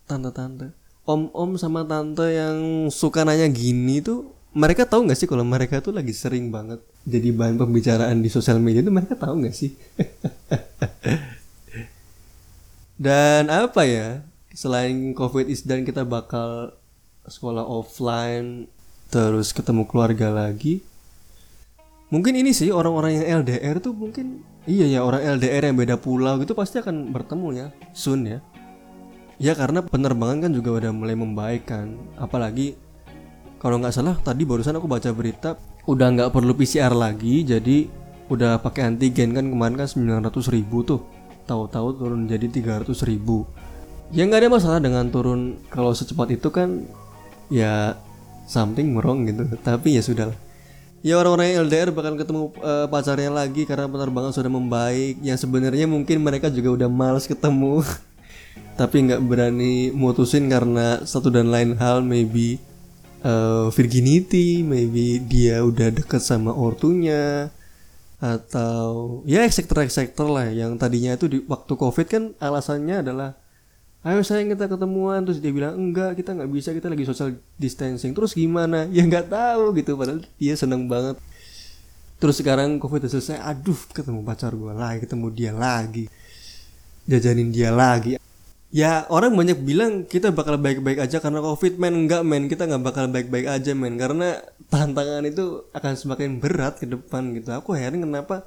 tante-tante 0.09 0.73
om-om 1.05 1.55
sama 1.55 1.85
tante 1.85 2.25
yang 2.33 2.89
suka 2.89 3.21
nanya 3.21 3.45
gini 3.45 4.01
tuh 4.01 4.33
mereka 4.57 4.89
tahu 4.89 5.05
nggak 5.05 5.17
sih 5.21 5.29
kalau 5.29 5.45
mereka 5.45 5.79
tuh 5.79 5.93
lagi 5.93 6.11
sering 6.11 6.49
banget 6.49 6.81
jadi 7.05 7.29
bahan 7.31 7.61
pembicaraan 7.61 8.19
di 8.19 8.29
sosial 8.33 8.57
media 8.57 8.81
itu 8.81 8.89
mereka 8.89 9.13
tahu 9.13 9.45
nggak 9.45 9.55
sih 9.55 9.77
Dan 12.95 13.51
apa 13.51 13.83
ya? 13.83 14.23
Selain 14.55 15.11
COVID 15.11 15.51
is 15.51 15.67
dan 15.67 15.83
kita 15.83 16.07
bakal 16.07 16.71
sekolah 17.27 17.67
offline 17.67 18.71
terus 19.11 19.51
ketemu 19.51 19.83
keluarga 19.83 20.31
lagi. 20.31 20.79
Mungkin 22.07 22.39
ini 22.39 22.55
sih 22.55 22.71
orang-orang 22.71 23.19
yang 23.19 23.43
LDR 23.43 23.83
tuh 23.83 23.91
mungkin 23.91 24.47
iya 24.63 24.87
ya 24.87 25.03
orang 25.03 25.27
LDR 25.35 25.67
yang 25.67 25.75
beda 25.75 25.99
pulau 25.99 26.39
gitu 26.39 26.55
pasti 26.55 26.79
akan 26.79 27.11
bertemu 27.11 27.47
ya 27.51 27.67
soon 27.91 28.23
ya. 28.23 28.39
Ya 29.35 29.51
karena 29.51 29.83
penerbangan 29.83 30.47
kan 30.47 30.51
juga 30.55 30.79
udah 30.79 30.95
mulai 30.95 31.19
membaik 31.19 31.67
kan. 31.67 31.99
Apalagi 32.15 32.79
kalau 33.59 33.83
nggak 33.83 33.91
salah 33.91 34.15
tadi 34.23 34.47
barusan 34.47 34.79
aku 34.79 34.87
baca 34.87 35.11
berita 35.11 35.59
udah 35.85 36.07
nggak 36.17 36.31
perlu 36.33 36.57
PCR 36.57 36.93
lagi 36.93 37.45
jadi 37.45 37.85
udah 38.25 38.57
pakai 38.57 38.89
antigen 38.89 39.37
kan 39.37 39.45
kemarin 39.45 39.77
kan 39.77 39.87
900 39.89 40.55
ribu 40.55 40.81
tuh. 40.81 41.01
Tahu-tahu 41.45 41.87
turun 42.01 42.25
jadi 42.25 42.49
300 42.49 42.89
ribu. 43.05 43.45
Ya 44.09 44.25
nggak 44.25 44.45
ada 44.45 44.49
masalah 44.49 44.79
dengan 44.81 45.09
turun 45.13 45.61
kalau 45.69 45.93
secepat 45.93 46.33
itu 46.33 46.49
kan 46.49 46.89
ya 47.53 47.93
something 48.49 48.97
wrong 48.97 49.29
gitu. 49.29 49.45
Tapi 49.61 49.97
ya 49.97 50.01
sudah 50.01 50.33
lah 50.33 50.37
ya 51.05 51.21
orang-orang 51.21 51.53
yang 51.53 51.69
LDR 51.69 51.93
bakal 51.93 52.17
ketemu 52.17 52.49
uh, 52.65 52.89
pacarnya 52.89 53.29
lagi 53.29 53.69
karena 53.69 53.85
penerbangan 53.85 54.33
sudah 54.33 54.49
membaik. 54.49 55.21
Yang 55.21 55.45
sebenarnya 55.45 55.85
mungkin 55.85 56.25
mereka 56.25 56.49
juga 56.49 56.81
udah 56.81 56.89
males 56.89 57.29
ketemu. 57.29 57.85
Tapi 58.79 59.05
nggak 59.05 59.21
berani 59.21 59.93
mutusin 59.93 60.49
karena 60.49 61.05
satu 61.05 61.29
dan 61.29 61.53
lain 61.53 61.77
hal 61.77 62.01
maybe 62.01 62.57
uh, 63.25 63.67
virginity 63.73 64.61
maybe 64.61 65.17
dia 65.17 65.65
udah 65.65 65.89
deket 65.89 66.21
sama 66.21 66.53
ortunya 66.53 67.49
atau 68.21 69.21
ya 69.25 69.43
sektor 69.49 69.81
sektor 69.89 70.29
lah. 70.29 70.47
Yang 70.53 70.77
tadinya 70.77 71.17
itu 71.17 71.25
di 71.27 71.37
waktu 71.49 71.73
covid 71.73 72.07
kan 72.07 72.23
alasannya 72.37 73.01
adalah 73.01 73.29
ayo 74.05 74.21
sayang 74.21 74.53
kita 74.53 74.69
ketemuan. 74.69 75.25
Terus 75.25 75.41
dia 75.41 75.51
bilang 75.51 75.73
enggak 75.75 76.21
kita 76.21 76.37
nggak 76.37 76.49
bisa 76.53 76.69
kita 76.71 76.87
lagi 76.87 77.03
social 77.03 77.33
distancing. 77.57 78.13
Terus 78.13 78.37
gimana? 78.37 78.85
Ya 78.95 79.03
nggak 79.03 79.33
tahu 79.33 79.73
gitu 79.75 79.97
padahal 79.97 80.21
dia 80.37 80.53
seneng 80.53 80.85
banget. 80.85 81.17
Terus 82.21 82.39
sekarang 82.39 82.79
covid 82.79 83.09
selesai 83.09 83.41
aduh 83.41 83.77
ketemu 83.91 84.23
pacar 84.23 84.55
gue 84.55 84.71
lagi 84.71 85.03
ketemu 85.03 85.27
dia 85.35 85.51
lagi 85.51 86.07
jajanin 87.05 87.53
dia 87.53 87.69
lagi 87.69 88.17
ya 88.75 89.07
orang 89.07 89.31
banyak 89.31 89.63
bilang 89.63 90.03
kita 90.03 90.35
bakal 90.35 90.59
baik-baik 90.59 90.99
aja 90.99 91.23
karena 91.23 91.39
covid 91.39 91.79
men 91.79 92.03
enggak 92.03 92.27
men 92.27 92.51
kita 92.51 92.67
nggak 92.67 92.83
bakal 92.83 93.07
baik-baik 93.07 93.47
aja 93.47 93.71
men 93.71 93.95
karena 93.95 94.43
tantangan 94.67 95.23
itu 95.23 95.63
akan 95.71 95.93
semakin 95.95 96.43
berat 96.43 96.83
ke 96.83 96.85
depan 96.91 97.31
gitu 97.39 97.55
aku 97.55 97.71
heran 97.71 98.03
kenapa 98.03 98.43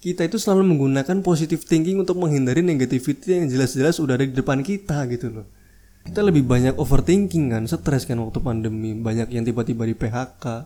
kita 0.00 0.24
itu 0.24 0.40
selalu 0.40 0.72
menggunakan 0.74 1.20
positive 1.20 1.60
thinking 1.68 2.00
untuk 2.00 2.16
menghindari 2.16 2.64
negativity 2.64 3.36
yang 3.36 3.52
jelas-jelas 3.52 4.00
udah 4.00 4.16
ada 4.16 4.24
di 4.24 4.32
depan 4.32 4.64
kita 4.64 5.04
gitu 5.12 5.28
loh. 5.28 5.46
Kita 6.08 6.24
lebih 6.24 6.48
banyak 6.48 6.80
overthinking 6.80 7.52
kan, 7.52 7.68
stres 7.68 8.08
kan 8.08 8.16
waktu 8.16 8.40
pandemi, 8.40 8.96
banyak 8.96 9.28
yang 9.28 9.44
tiba-tiba 9.44 9.84
di 9.84 9.92
PHK, 9.92 10.64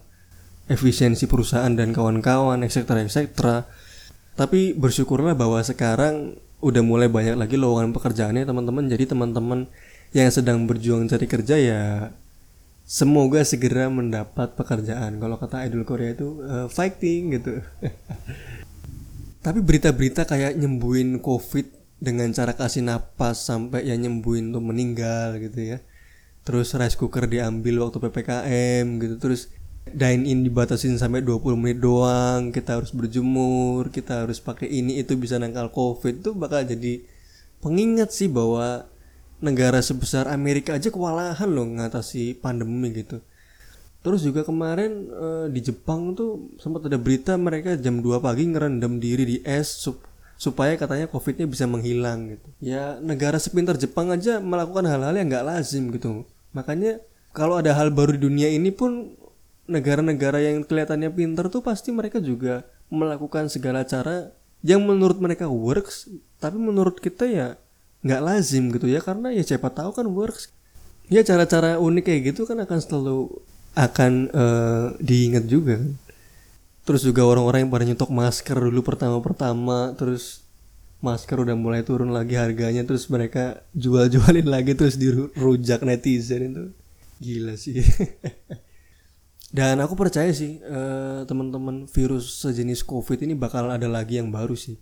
efisiensi 0.70 1.26
perusahaan 1.26 1.74
dan 1.74 1.90
kawan-kawan, 1.90 2.62
etc. 2.62 3.02
etc. 3.02 3.66
Tapi 4.38 4.78
bersyukurlah 4.78 5.34
bahwa 5.34 5.58
sekarang 5.66 6.38
udah 6.64 6.80
mulai 6.80 7.12
banyak 7.12 7.36
lagi 7.36 7.60
lowongan 7.60 7.92
pekerjaannya 7.92 8.48
teman-teman. 8.48 8.88
Jadi 8.88 9.04
teman-teman 9.12 9.68
yang 10.16 10.32
sedang 10.32 10.64
berjuang 10.64 11.04
cari 11.04 11.26
kerja 11.28 11.56
ya 11.60 11.82
semoga 12.88 13.44
segera 13.44 13.92
mendapat 13.92 14.56
pekerjaan. 14.56 15.20
Kalau 15.20 15.36
kata 15.36 15.68
idol 15.68 15.84
Korea 15.84 16.16
itu 16.16 16.40
uh, 16.40 16.66
fighting 16.72 17.36
gitu. 17.36 17.60
tapi 19.44 19.60
berita-berita 19.60 20.24
kayak 20.24 20.56
nyembuhin 20.56 21.20
covid 21.20 21.68
dengan 22.00 22.32
cara 22.32 22.56
kasih 22.56 22.80
napas 22.80 23.44
sampai 23.44 23.84
ya 23.84 23.92
nyembuhin 23.92 24.56
tuh 24.56 24.64
meninggal 24.64 25.36
gitu 25.36 25.76
ya 25.76 25.78
terus 26.48 26.72
rice 26.72 26.96
cooker 26.96 27.28
diambil 27.28 27.84
waktu 27.84 28.00
ppkm 28.00 28.84
gitu 29.04 29.14
terus 29.20 29.52
dine 29.90 30.24
in 30.24 30.46
dibatasin 30.46 30.96
sampai 30.96 31.20
20 31.20 31.60
menit 31.60 31.78
doang 31.84 32.48
kita 32.54 32.80
harus 32.80 32.90
berjemur 32.90 33.92
kita 33.92 34.24
harus 34.24 34.40
pakai 34.40 34.70
ini 34.70 35.02
itu 35.02 35.18
bisa 35.18 35.36
nangkal 35.36 35.68
covid 35.68 36.24
tuh 36.24 36.32
bakal 36.32 36.64
jadi 36.64 37.04
pengingat 37.60 38.12
sih 38.12 38.32
bahwa 38.32 38.88
negara 39.44 39.84
sebesar 39.84 40.30
Amerika 40.32 40.76
aja 40.78 40.88
kewalahan 40.88 41.50
loh 41.52 41.68
ngatasi 41.68 42.40
pandemi 42.40 42.96
gitu 42.96 43.20
Terus 44.04 44.20
juga 44.20 44.44
kemarin 44.44 45.08
uh, 45.08 45.46
di 45.48 45.64
Jepang 45.64 46.12
tuh 46.12 46.52
sempat 46.60 46.84
ada 46.84 47.00
berita 47.00 47.40
mereka 47.40 47.72
jam 47.80 48.04
2 48.04 48.20
pagi 48.20 48.44
ngerendam 48.44 49.00
diri 49.00 49.24
di 49.24 49.36
es 49.48 49.80
sup 49.80 49.96
supaya 50.36 50.76
katanya 50.76 51.08
covidnya 51.08 51.48
bisa 51.48 51.64
menghilang 51.64 52.36
gitu. 52.36 52.48
Ya 52.60 53.00
negara 53.00 53.40
sepintar 53.40 53.80
Jepang 53.80 54.12
aja 54.12 54.44
melakukan 54.44 54.84
hal-hal 54.84 55.16
yang 55.16 55.32
nggak 55.32 55.48
lazim 55.48 55.88
gitu. 55.88 56.28
Makanya 56.52 57.00
kalau 57.32 57.56
ada 57.56 57.72
hal 57.72 57.88
baru 57.88 58.12
di 58.12 58.28
dunia 58.28 58.52
ini 58.52 58.68
pun 58.76 59.16
negara-negara 59.64 60.44
yang 60.44 60.64
kelihatannya 60.64 61.08
pintar 61.12 61.48
tuh 61.48 61.64
pasti 61.64 61.88
mereka 61.88 62.20
juga 62.20 62.68
melakukan 62.92 63.48
segala 63.48 63.84
cara 63.84 64.32
yang 64.60 64.84
menurut 64.84 65.16
mereka 65.20 65.48
works 65.48 66.08
tapi 66.40 66.60
menurut 66.60 67.00
kita 67.00 67.24
ya 67.24 67.48
nggak 68.04 68.20
lazim 68.20 68.68
gitu 68.72 68.84
ya 68.88 69.00
karena 69.00 69.32
ya 69.32 69.40
siapa 69.40 69.72
tahu 69.72 69.96
kan 69.96 70.04
works. 70.08 70.52
Ya 71.08 71.20
cara-cara 71.20 71.76
unik 71.80 72.04
kayak 72.04 72.20
gitu 72.32 72.48
kan 72.48 72.60
akan 72.64 72.78
selalu 72.80 73.28
akan 73.76 74.12
uh, 74.32 74.86
diingat 75.02 75.44
juga 75.50 75.80
terus 76.84 77.00
juga 77.00 77.24
orang-orang 77.24 77.64
yang 77.64 77.72
pada 77.72 77.84
nyetok 77.88 78.12
masker 78.12 78.56
dulu 78.60 78.84
pertama-pertama 78.84 79.96
terus 79.96 80.44
masker 81.00 81.40
udah 81.40 81.56
mulai 81.56 81.80
turun 81.80 82.12
lagi 82.12 82.36
harganya 82.36 82.84
terus 82.84 83.08
mereka 83.08 83.64
jual-jualin 83.72 84.44
lagi 84.44 84.76
terus 84.76 84.96
dirujak 85.00 85.80
netizen 85.84 86.52
itu. 86.52 86.64
Gila 87.20 87.56
sih 87.56 87.80
dan 89.54 89.78
aku 89.78 89.94
percaya 89.94 90.34
sih 90.34 90.58
uh, 90.66 91.22
teman-teman 91.30 91.86
virus 91.86 92.42
sejenis 92.42 92.82
covid 92.82 93.22
ini 93.22 93.38
bakal 93.38 93.70
ada 93.70 93.86
lagi 93.86 94.18
yang 94.18 94.34
baru 94.34 94.58
sih. 94.58 94.74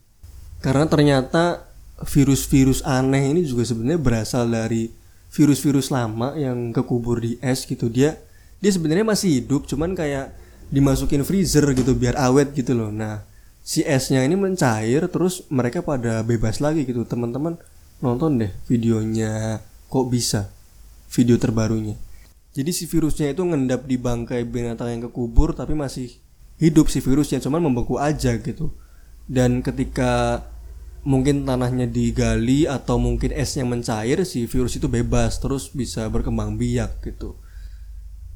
Karena 0.65 0.89
ternyata 0.89 1.69
virus-virus 2.09 2.81
aneh 2.81 3.37
ini 3.37 3.45
juga 3.45 3.69
sebenarnya 3.69 4.01
berasal 4.01 4.49
dari 4.49 4.89
virus-virus 5.29 5.93
lama 5.93 6.33
yang 6.41 6.73
kekubur 6.73 7.21
di 7.21 7.37
es 7.45 7.69
gitu. 7.69 7.93
Dia 7.93 8.17
dia 8.65 8.73
sebenarnya 8.73 9.05
masih 9.05 9.45
hidup 9.45 9.69
cuman 9.69 9.93
kayak 9.93 10.33
dimasukin 10.73 11.21
freezer 11.21 11.69
gitu 11.77 11.93
biar 11.93 12.17
awet 12.17 12.57
gitu 12.57 12.73
loh. 12.73 12.89
Nah 12.89 13.29
si 13.61 13.85
esnya 13.85 14.25
ini 14.25 14.41
mencair 14.41 15.05
terus 15.13 15.45
mereka 15.53 15.85
pada 15.85 16.25
bebas 16.25 16.65
lagi 16.65 16.89
gitu. 16.89 17.05
Teman-teman 17.05 17.61
nonton 18.01 18.41
deh 18.41 18.53
videonya 18.73 19.61
kok 19.93 20.09
bisa 20.09 20.49
video 21.13 21.37
terbarunya 21.37 22.01
jadi 22.53 22.69
si 22.69 22.85
virusnya 22.85 23.33
itu 23.33 23.41
ngendap 23.49 23.89
di 23.89 23.97
bangkai 23.97 24.45
binatang 24.45 24.93
yang 24.93 25.03
kekubur 25.09 25.57
tapi 25.57 25.73
masih 25.73 26.13
hidup 26.61 26.93
si 26.93 27.01
virusnya 27.01 27.41
cuman 27.41 27.65
membeku 27.73 27.97
aja 27.97 28.37
gitu. 28.37 28.77
Dan 29.25 29.65
ketika 29.65 30.45
mungkin 31.03 31.49
tanahnya 31.49 31.89
digali 31.89 32.69
atau 32.69 33.01
mungkin 33.01 33.33
esnya 33.33 33.65
mencair 33.65 34.21
si 34.29 34.45
virus 34.45 34.77
itu 34.77 34.85
bebas 34.87 35.41
terus 35.41 35.73
bisa 35.73 36.05
berkembang 36.13 36.61
biak 36.61 37.01
gitu. 37.01 37.41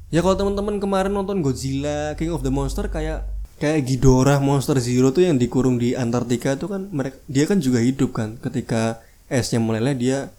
Ya 0.09 0.25
kalau 0.25 0.33
teman-teman 0.33 0.81
kemarin 0.81 1.13
nonton 1.13 1.45
Godzilla 1.45 2.17
King 2.17 2.33
of 2.33 2.41
the 2.41 2.49
Monster 2.49 2.89
kayak 2.89 3.21
kayak 3.61 3.85
Ghidorah 3.85 4.41
Monster 4.41 4.81
Zero 4.81 5.13
tuh 5.13 5.29
yang 5.29 5.37
dikurung 5.37 5.77
di 5.77 5.93
Antartika 5.93 6.57
itu 6.57 6.65
kan 6.65 6.89
mereka 6.89 7.21
dia 7.29 7.45
kan 7.45 7.61
juga 7.61 7.85
hidup 7.85 8.17
kan. 8.17 8.41
Ketika 8.41 8.97
esnya 9.29 9.61
meleleh 9.61 9.93
dia 9.93 10.33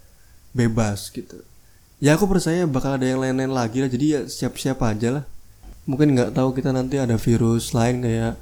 bebas 0.51 1.15
gitu 1.15 1.47
ya 1.99 2.15
aku 2.15 2.31
percaya 2.31 2.67
bakal 2.67 2.99
ada 2.99 3.07
yang 3.07 3.23
lain-lain 3.23 3.53
lagi 3.53 3.83
lah. 3.83 3.91
Jadi 3.91 4.07
ya 4.07 4.21
siap-siap 4.27 4.79
aja 4.83 5.21
lah. 5.21 5.25
Mungkin 5.89 6.15
nggak 6.15 6.37
tahu 6.37 6.53
kita 6.55 6.71
nanti 6.71 7.01
ada 7.01 7.17
virus 7.17 7.73
lain 7.73 8.05
kayak 8.05 8.37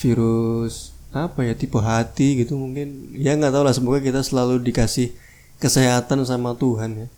virus 0.00 0.92
apa 1.16 1.48
ya 1.48 1.56
tipe 1.56 1.78
hati 1.78 2.44
gitu 2.44 2.58
mungkin. 2.58 3.14
Ya 3.16 3.34
nggak 3.38 3.54
tahu 3.54 3.62
lah. 3.64 3.74
Semoga 3.74 3.98
kita 4.02 4.20
selalu 4.20 4.62
dikasih 4.62 5.14
kesehatan 5.62 6.26
sama 6.26 6.52
Tuhan 6.58 7.06
ya. 7.06 7.08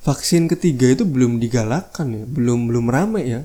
Vaksin 0.00 0.48
ketiga 0.48 0.88
itu 0.88 1.04
belum 1.04 1.36
digalakkan 1.36 2.08
ya, 2.08 2.24
belum 2.24 2.72
belum 2.72 2.88
ramai 2.88 3.36
ya. 3.36 3.42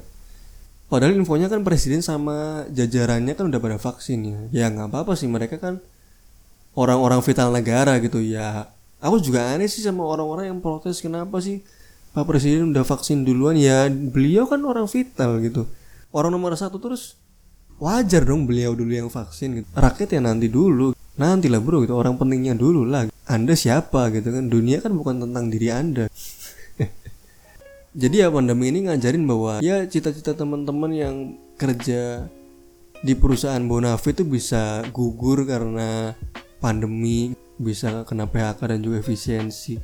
Padahal 0.86 1.18
infonya 1.18 1.52
kan 1.52 1.66
presiden 1.66 2.00
sama 2.00 2.64
jajarannya 2.72 3.34
kan 3.36 3.50
udah 3.50 3.60
pada 3.60 3.78
vaksin 3.82 4.20
ya. 4.24 4.40
Ya 4.54 4.66
nggak 4.72 4.94
apa-apa 4.94 5.18
sih. 5.18 5.28
Mereka 5.28 5.58
kan 5.60 5.82
orang-orang 6.78 7.20
vital 7.26 7.50
negara 7.52 7.98
gitu. 8.00 8.22
Ya. 8.22 8.72
Aku 9.06 9.22
juga 9.22 9.54
aneh 9.54 9.70
sih 9.70 9.86
sama 9.86 10.02
orang-orang 10.02 10.50
yang 10.50 10.60
protes 10.66 10.98
kenapa 10.98 11.38
sih 11.38 11.62
Pak 12.18 12.26
Presiden 12.26 12.74
udah 12.74 12.82
vaksin 12.82 13.22
duluan 13.22 13.54
ya 13.54 13.86
beliau 13.86 14.50
kan 14.50 14.66
orang 14.66 14.90
vital 14.90 15.38
gitu. 15.46 15.70
Orang 16.10 16.34
nomor 16.34 16.58
satu 16.58 16.82
terus 16.82 17.14
wajar 17.78 18.26
dong 18.26 18.50
beliau 18.50 18.74
dulu 18.74 18.90
yang 18.90 19.14
vaksin 19.14 19.62
gitu. 19.62 19.70
Rakyat 19.78 20.18
ya 20.18 20.22
nanti 20.26 20.50
dulu. 20.50 20.98
Nantilah 21.22 21.62
bro 21.62 21.86
gitu 21.86 21.94
orang 21.94 22.18
pentingnya 22.18 22.58
dulu 22.58 22.82
lah. 22.82 23.06
Anda 23.30 23.54
siapa 23.54 24.10
gitu 24.10 24.34
kan? 24.34 24.50
Dunia 24.50 24.82
kan 24.82 24.98
bukan 24.98 25.22
tentang 25.22 25.54
diri 25.54 25.70
Anda 25.70 26.10
jadi 28.02 28.16
ya 28.26 28.30
pandemi 28.32 28.72
ini 28.72 28.92
ngajarin 28.92 29.24
bahwa 29.24 29.64
ya 29.64 29.88
cita-cita 29.88 30.36
teman-teman 30.36 30.92
yang 30.92 31.16
kerja 31.56 32.28
di 33.00 33.14
perusahaan 33.16 33.64
Bonafit 33.64 34.20
itu 34.20 34.26
bisa 34.28 34.84
gugur 34.92 35.48
karena 35.48 36.16
pandemi 36.60 37.38
bisa 37.56 38.04
kena 38.04 38.28
PHK 38.28 38.60
dan 38.76 38.80
juga 38.84 39.00
efisiensi. 39.00 39.80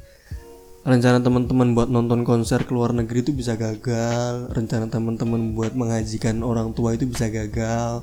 Rencana 0.82 1.22
teman-teman 1.22 1.78
buat 1.78 1.94
nonton 1.94 2.26
konser 2.26 2.66
ke 2.66 2.74
luar 2.74 2.90
negeri 2.92 3.22
itu 3.22 3.32
bisa 3.38 3.54
gagal. 3.54 4.50
Rencana 4.50 4.90
teman-teman 4.90 5.54
buat 5.54 5.78
mengajikan 5.78 6.42
orang 6.42 6.74
tua 6.74 6.98
itu 6.98 7.06
bisa 7.06 7.30
gagal. 7.30 8.02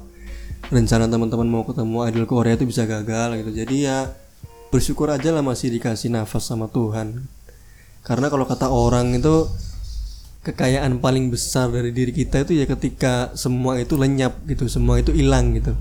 Rencana 0.70 1.10
teman-teman 1.10 1.48
mau 1.50 1.66
ketemu 1.66 2.06
idol 2.06 2.26
Korea 2.30 2.54
itu 2.54 2.70
bisa 2.70 2.86
gagal 2.86 3.42
gitu. 3.42 3.50
Jadi 3.50 3.76
ya 3.82 4.14
bersyukur 4.70 5.10
aja 5.10 5.34
lah 5.34 5.42
masih 5.42 5.74
dikasih 5.74 6.14
nafas 6.14 6.46
sama 6.46 6.70
Tuhan. 6.70 7.26
Karena 8.06 8.30
kalau 8.30 8.46
kata 8.46 8.70
orang 8.70 9.10
itu 9.18 9.50
kekayaan 10.46 11.02
paling 11.02 11.34
besar 11.34 11.68
dari 11.68 11.90
diri 11.90 12.14
kita 12.14 12.46
itu 12.46 12.62
ya 12.62 12.64
ketika 12.64 13.34
semua 13.34 13.82
itu 13.82 13.98
lenyap 13.98 14.38
gitu 14.46 14.70
semua 14.70 15.02
itu 15.02 15.10
hilang 15.10 15.52
gitu 15.58 15.74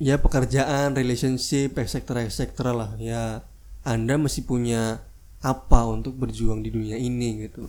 ya 0.00 0.16
pekerjaan 0.16 0.96
relationship 0.96 1.76
etc 1.76 2.24
etc 2.24 2.42
lah. 2.72 2.90
Ya 2.96 3.44
anda 3.84 4.16
masih 4.16 4.48
punya 4.48 5.04
apa 5.44 5.84
untuk 5.86 6.16
berjuang 6.16 6.64
di 6.64 6.72
dunia 6.72 6.96
ini 6.96 7.46
gitu. 7.46 7.68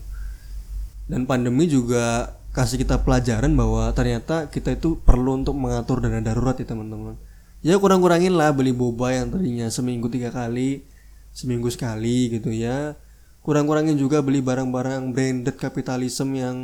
Dan 1.12 1.28
pandemi 1.28 1.68
juga 1.68 2.40
kasih 2.56 2.80
kita 2.80 3.04
pelajaran 3.04 3.52
bahwa 3.56 3.92
ternyata 3.92 4.48
kita 4.48 4.76
itu 4.76 5.00
perlu 5.04 5.44
untuk 5.44 5.56
mengatur 5.60 6.00
dana 6.00 6.24
darurat 6.24 6.56
ya 6.56 6.66
teman-teman. 6.66 7.20
Ya 7.62 7.78
kurang-kurangin 7.78 8.34
lah 8.34 8.50
beli 8.56 8.74
boba 8.74 9.14
yang 9.14 9.30
tadinya 9.30 9.70
seminggu 9.70 10.10
tiga 10.10 10.34
kali 10.34 10.88
seminggu 11.36 11.68
sekali 11.68 12.32
gitu 12.40 12.50
ya. 12.50 12.96
Kurang-kurangin 13.44 14.00
juga 14.00 14.24
beli 14.24 14.40
barang-barang 14.40 15.12
branded 15.12 15.56
kapitalisme 15.60 16.32
yang 16.38 16.58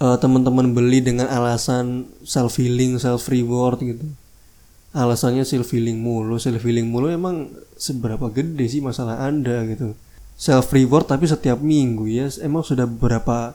uh, 0.00 0.16
teman-teman 0.16 0.72
beli 0.72 1.04
dengan 1.04 1.28
alasan 1.28 2.08
self 2.24 2.56
healing 2.56 2.96
self 2.96 3.28
reward 3.28 3.78
gitu 3.82 4.06
alasannya 4.90 5.46
self 5.46 5.70
healing 5.70 5.98
mulu. 5.98 6.38
Self 6.38 6.62
healing 6.62 6.90
mulu 6.90 7.10
emang 7.10 7.50
seberapa 7.78 8.30
gede 8.30 8.66
sih 8.66 8.82
masalah 8.82 9.22
anda 9.22 9.62
gitu. 9.66 9.94
Self 10.40 10.72
reward 10.72 11.06
tapi 11.06 11.28
setiap 11.28 11.60
minggu 11.60 12.08
ya 12.08 12.26
emang 12.40 12.64
sudah 12.64 12.88
berapa 12.88 13.54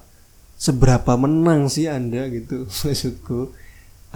seberapa 0.55 1.17
menang 1.19 1.67
sih 1.67 1.89
anda 1.91 2.27
gitu 2.31 2.67
maksudku. 2.85 3.51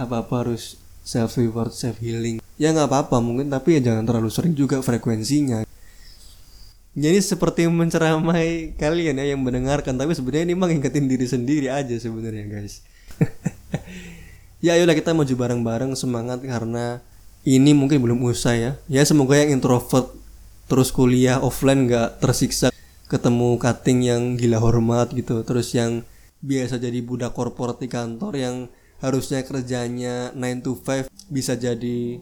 Apa 0.00 0.24
apa 0.24 0.34
harus 0.46 0.80
self 1.04 1.36
reward 1.36 1.76
self 1.76 2.00
healing. 2.00 2.40
Ya 2.56 2.72
nggak 2.72 2.88
apa 2.88 2.98
apa 3.08 3.16
mungkin 3.20 3.52
tapi 3.52 3.80
ya 3.80 3.92
jangan 3.92 4.04
terlalu 4.08 4.30
sering 4.32 4.54
juga 4.56 4.80
frekuensinya. 4.80 5.64
Jadi 6.90 7.22
seperti 7.22 7.70
menceramai 7.70 8.74
kalian 8.74 9.22
ya 9.22 9.32
yang 9.32 9.40
mendengarkan 9.40 9.94
tapi 9.94 10.10
sebenarnya 10.10 10.50
ini 10.50 10.56
mengingetin 10.58 11.06
diri 11.06 11.22
sendiri 11.22 11.70
aja 11.70 11.94
sebenarnya 12.00 12.44
guys. 12.50 12.82
Ya 14.60 14.76
ayolah 14.76 14.92
kita 14.92 15.16
maju 15.16 15.34
bareng-bareng. 15.40 15.96
Semangat 15.96 16.44
karena 16.44 17.00
ini 17.44 17.72
mungkin 17.72 18.04
belum 18.04 18.20
usai 18.24 18.56
ya. 18.68 18.72
Ya 18.90 19.02
semoga 19.08 19.36
yang 19.40 19.56
introvert 19.56 20.12
terus 20.68 20.92
kuliah 20.92 21.40
offline 21.40 21.88
nggak 21.88 22.22
tersiksa 22.22 22.68
ketemu 23.10 23.58
cutting 23.58 24.04
yang 24.04 24.22
gila 24.36 24.60
hormat 24.60 25.12
gitu. 25.16 25.40
Terus 25.42 25.72
yang 25.72 26.04
biasa 26.40 26.80
jadi 26.80 27.00
budak 27.04 27.32
korporat 27.36 27.80
di 27.80 27.88
kantor 27.88 28.32
yang 28.36 28.56
harusnya 29.00 29.40
kerjanya 29.44 30.32
9 30.36 30.64
to 30.64 30.76
5 30.76 31.08
bisa 31.32 31.56
jadi 31.56 32.20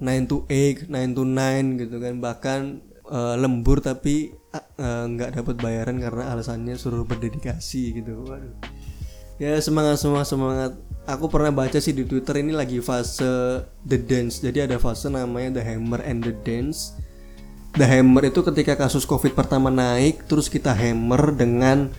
9 0.00 0.30
to 0.30 0.44
8, 0.48 0.92
9 0.92 1.16
to 1.16 1.22
9 1.24 1.80
gitu 1.80 1.96
kan. 1.98 2.14
Bahkan 2.20 2.60
uh, 3.08 3.34
lembur 3.40 3.80
tapi 3.80 4.28
eh, 4.52 5.04
nggak 5.08 5.30
uh, 5.32 5.34
dapat 5.40 5.56
bayaran 5.56 5.96
karena 5.96 6.30
alasannya 6.36 6.76
suruh 6.76 7.08
berdedikasi 7.08 7.96
gitu. 7.96 8.28
Waduh 8.28 8.83
ya 9.40 9.58
semangat 9.58 9.98
semua 9.98 10.22
semangat 10.22 10.76
aku 11.04 11.26
pernah 11.28 11.50
baca 11.50 11.78
sih 11.80 11.92
di 11.92 12.06
Twitter 12.06 12.40
ini 12.40 12.54
lagi 12.54 12.78
fase 12.78 13.64
The 13.84 13.98
Dance 13.98 14.40
jadi 14.40 14.70
ada 14.70 14.76
fase 14.78 15.10
namanya 15.10 15.60
The 15.60 15.64
Hammer 15.64 16.00
and 16.06 16.22
the 16.22 16.32
Dance 16.32 16.94
The 17.74 17.90
Hammer 17.90 18.30
itu 18.30 18.38
ketika 18.46 18.78
kasus 18.78 19.02
COVID 19.02 19.34
pertama 19.34 19.66
naik, 19.66 20.30
terus 20.30 20.46
kita 20.46 20.70
hammer 20.70 21.34
dengan 21.34 21.90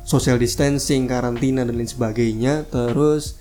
social 0.00 0.40
distancing, 0.40 1.04
karantina 1.04 1.68
dan 1.68 1.76
lain 1.76 1.84
sebagainya. 1.84 2.64
Terus 2.72 3.36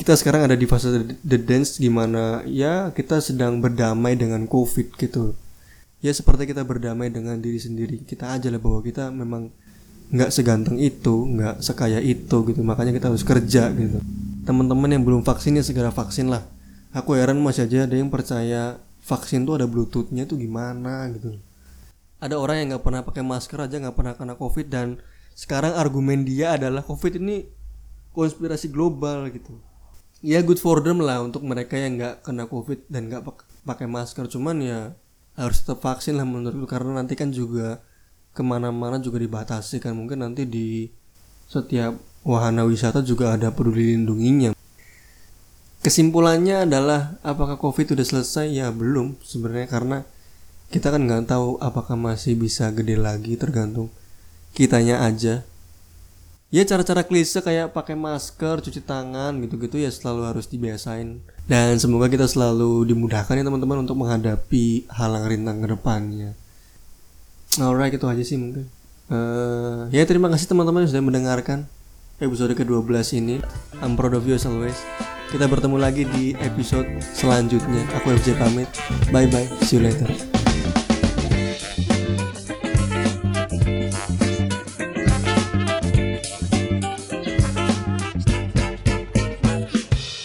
kita 0.00 0.16
sekarang 0.16 0.48
ada 0.48 0.56
di 0.56 0.64
fase 0.64 0.88
the 1.20 1.36
dance 1.36 1.76
gimana 1.76 2.42
ya 2.48 2.90
kita 2.96 3.20
sedang 3.20 3.60
berdamai 3.60 4.16
dengan 4.16 4.48
COVID 4.48 4.96
gitu. 4.96 5.36
Ya 6.00 6.16
seperti 6.16 6.48
kita 6.48 6.64
berdamai 6.64 7.12
dengan 7.12 7.36
diri 7.44 7.60
sendiri. 7.60 8.00
Kita 8.00 8.32
aja 8.32 8.48
lah 8.48 8.56
bahwa 8.56 8.80
kita 8.80 9.12
memang 9.12 9.52
nggak 10.12 10.30
seganteng 10.32 10.76
itu, 10.82 11.24
nggak 11.38 11.62
sekaya 11.64 12.00
itu 12.02 12.36
gitu. 12.50 12.60
Makanya 12.60 12.92
kita 12.92 13.08
harus 13.08 13.24
kerja 13.24 13.70
gitu. 13.72 14.02
Teman-teman 14.44 14.90
yang 14.92 15.02
belum 15.06 15.22
vaksin 15.24 15.56
ya 15.56 15.64
segera 15.64 15.88
vaksin 15.88 16.28
lah. 16.28 16.44
Aku 16.92 17.16
heran 17.16 17.40
masih 17.40 17.64
aja 17.64 17.88
ada 17.88 17.96
yang 17.96 18.12
percaya 18.12 18.78
vaksin 19.04 19.44
tuh 19.44 19.60
ada 19.60 19.68
bluetoothnya 19.68 20.24
tuh 20.24 20.40
gimana 20.40 21.12
gitu 21.12 21.36
ada 22.24 22.40
orang 22.40 22.64
yang 22.64 22.66
nggak 22.74 22.84
pernah 22.88 23.02
pakai 23.04 23.20
masker 23.20 23.58
aja 23.60 23.76
nggak 23.76 23.96
pernah 23.96 24.14
kena 24.16 24.34
covid 24.40 24.66
dan 24.72 24.96
sekarang 25.36 25.76
argumen 25.76 26.24
dia 26.24 26.56
adalah 26.56 26.80
covid 26.80 27.20
ini 27.20 27.44
konspirasi 28.16 28.72
global 28.72 29.28
gitu 29.28 29.60
ya 30.24 30.40
good 30.40 30.56
for 30.56 30.80
them 30.80 31.04
lah 31.04 31.20
untuk 31.20 31.44
mereka 31.44 31.76
yang 31.76 32.00
nggak 32.00 32.24
kena 32.24 32.48
covid 32.48 32.80
dan 32.88 33.12
nggak 33.12 33.28
pakai 33.68 33.84
masker 33.84 34.24
cuman 34.32 34.56
ya 34.64 34.80
harus 35.36 35.60
tetap 35.60 35.84
vaksin 35.84 36.16
lah 36.16 36.24
menurutku 36.24 36.64
karena 36.64 36.96
nanti 36.96 37.12
kan 37.12 37.28
juga 37.28 37.84
ke 38.34 38.42
mana-mana 38.42 38.98
juga 38.98 39.22
dibatasi 39.22 39.78
kan. 39.78 39.94
Mungkin 39.94 40.26
nanti 40.26 40.42
di 40.44 40.90
setiap 41.46 41.94
wahana 42.26 42.66
wisata 42.66 43.00
juga 43.00 43.32
ada 43.32 43.54
peduli 43.54 43.94
lindunginya. 43.94 44.50
Kesimpulannya 45.84 46.66
adalah 46.66 47.20
apakah 47.22 47.60
covid 47.60 47.94
sudah 47.94 48.04
selesai? 48.04 48.50
Ya 48.50 48.74
belum 48.74 49.20
sebenarnya 49.22 49.70
karena 49.70 49.98
kita 50.72 50.90
kan 50.90 51.06
nggak 51.06 51.30
tahu 51.30 51.60
apakah 51.62 51.94
masih 51.94 52.34
bisa 52.34 52.66
gede 52.74 52.98
lagi 52.98 53.38
tergantung 53.38 53.92
kitanya 54.56 55.06
aja. 55.06 55.46
Ya 56.48 56.62
cara-cara 56.62 57.02
klise 57.02 57.42
kayak 57.42 57.74
pakai 57.74 57.98
masker 57.98 58.62
cuci 58.62 58.80
tangan 58.86 59.34
gitu-gitu 59.42 59.78
ya 59.78 59.90
selalu 59.90 60.22
harus 60.34 60.46
dibiasain. 60.46 61.20
Dan 61.44 61.76
semoga 61.76 62.08
kita 62.08 62.24
selalu 62.30 62.88
dimudahkan 62.88 63.36
ya 63.36 63.44
teman-teman 63.44 63.84
untuk 63.84 63.98
menghadapi 64.00 64.88
halang 64.88 65.28
rintang 65.28 65.60
ke 65.60 65.68
depannya 65.68 66.32
alright 67.60 67.94
itu 67.94 68.06
aja 68.06 68.22
sih 68.24 68.38
mungkin 68.40 68.66
uh, 69.12 69.90
ya 69.94 70.06
terima 70.08 70.30
kasih 70.32 70.50
teman-teman 70.50 70.86
yang 70.86 70.90
sudah 70.90 71.04
mendengarkan 71.04 71.58
episode 72.22 72.54
ke-12 72.54 72.94
ini 73.20 73.36
I'm 73.82 73.98
proud 73.98 74.14
of 74.14 74.24
you 74.24 74.38
as 74.38 74.46
always 74.46 74.78
kita 75.34 75.50
bertemu 75.50 75.82
lagi 75.82 76.06
di 76.14 76.30
episode 76.38 76.86
selanjutnya. 77.02 77.82
Aku 77.98 78.14
FJ 78.14 78.38
pamit. 78.38 78.70
Bye 79.10 79.26
bye. 79.26 79.50
See 79.66 79.82
you 79.82 79.82
later. 79.82 80.06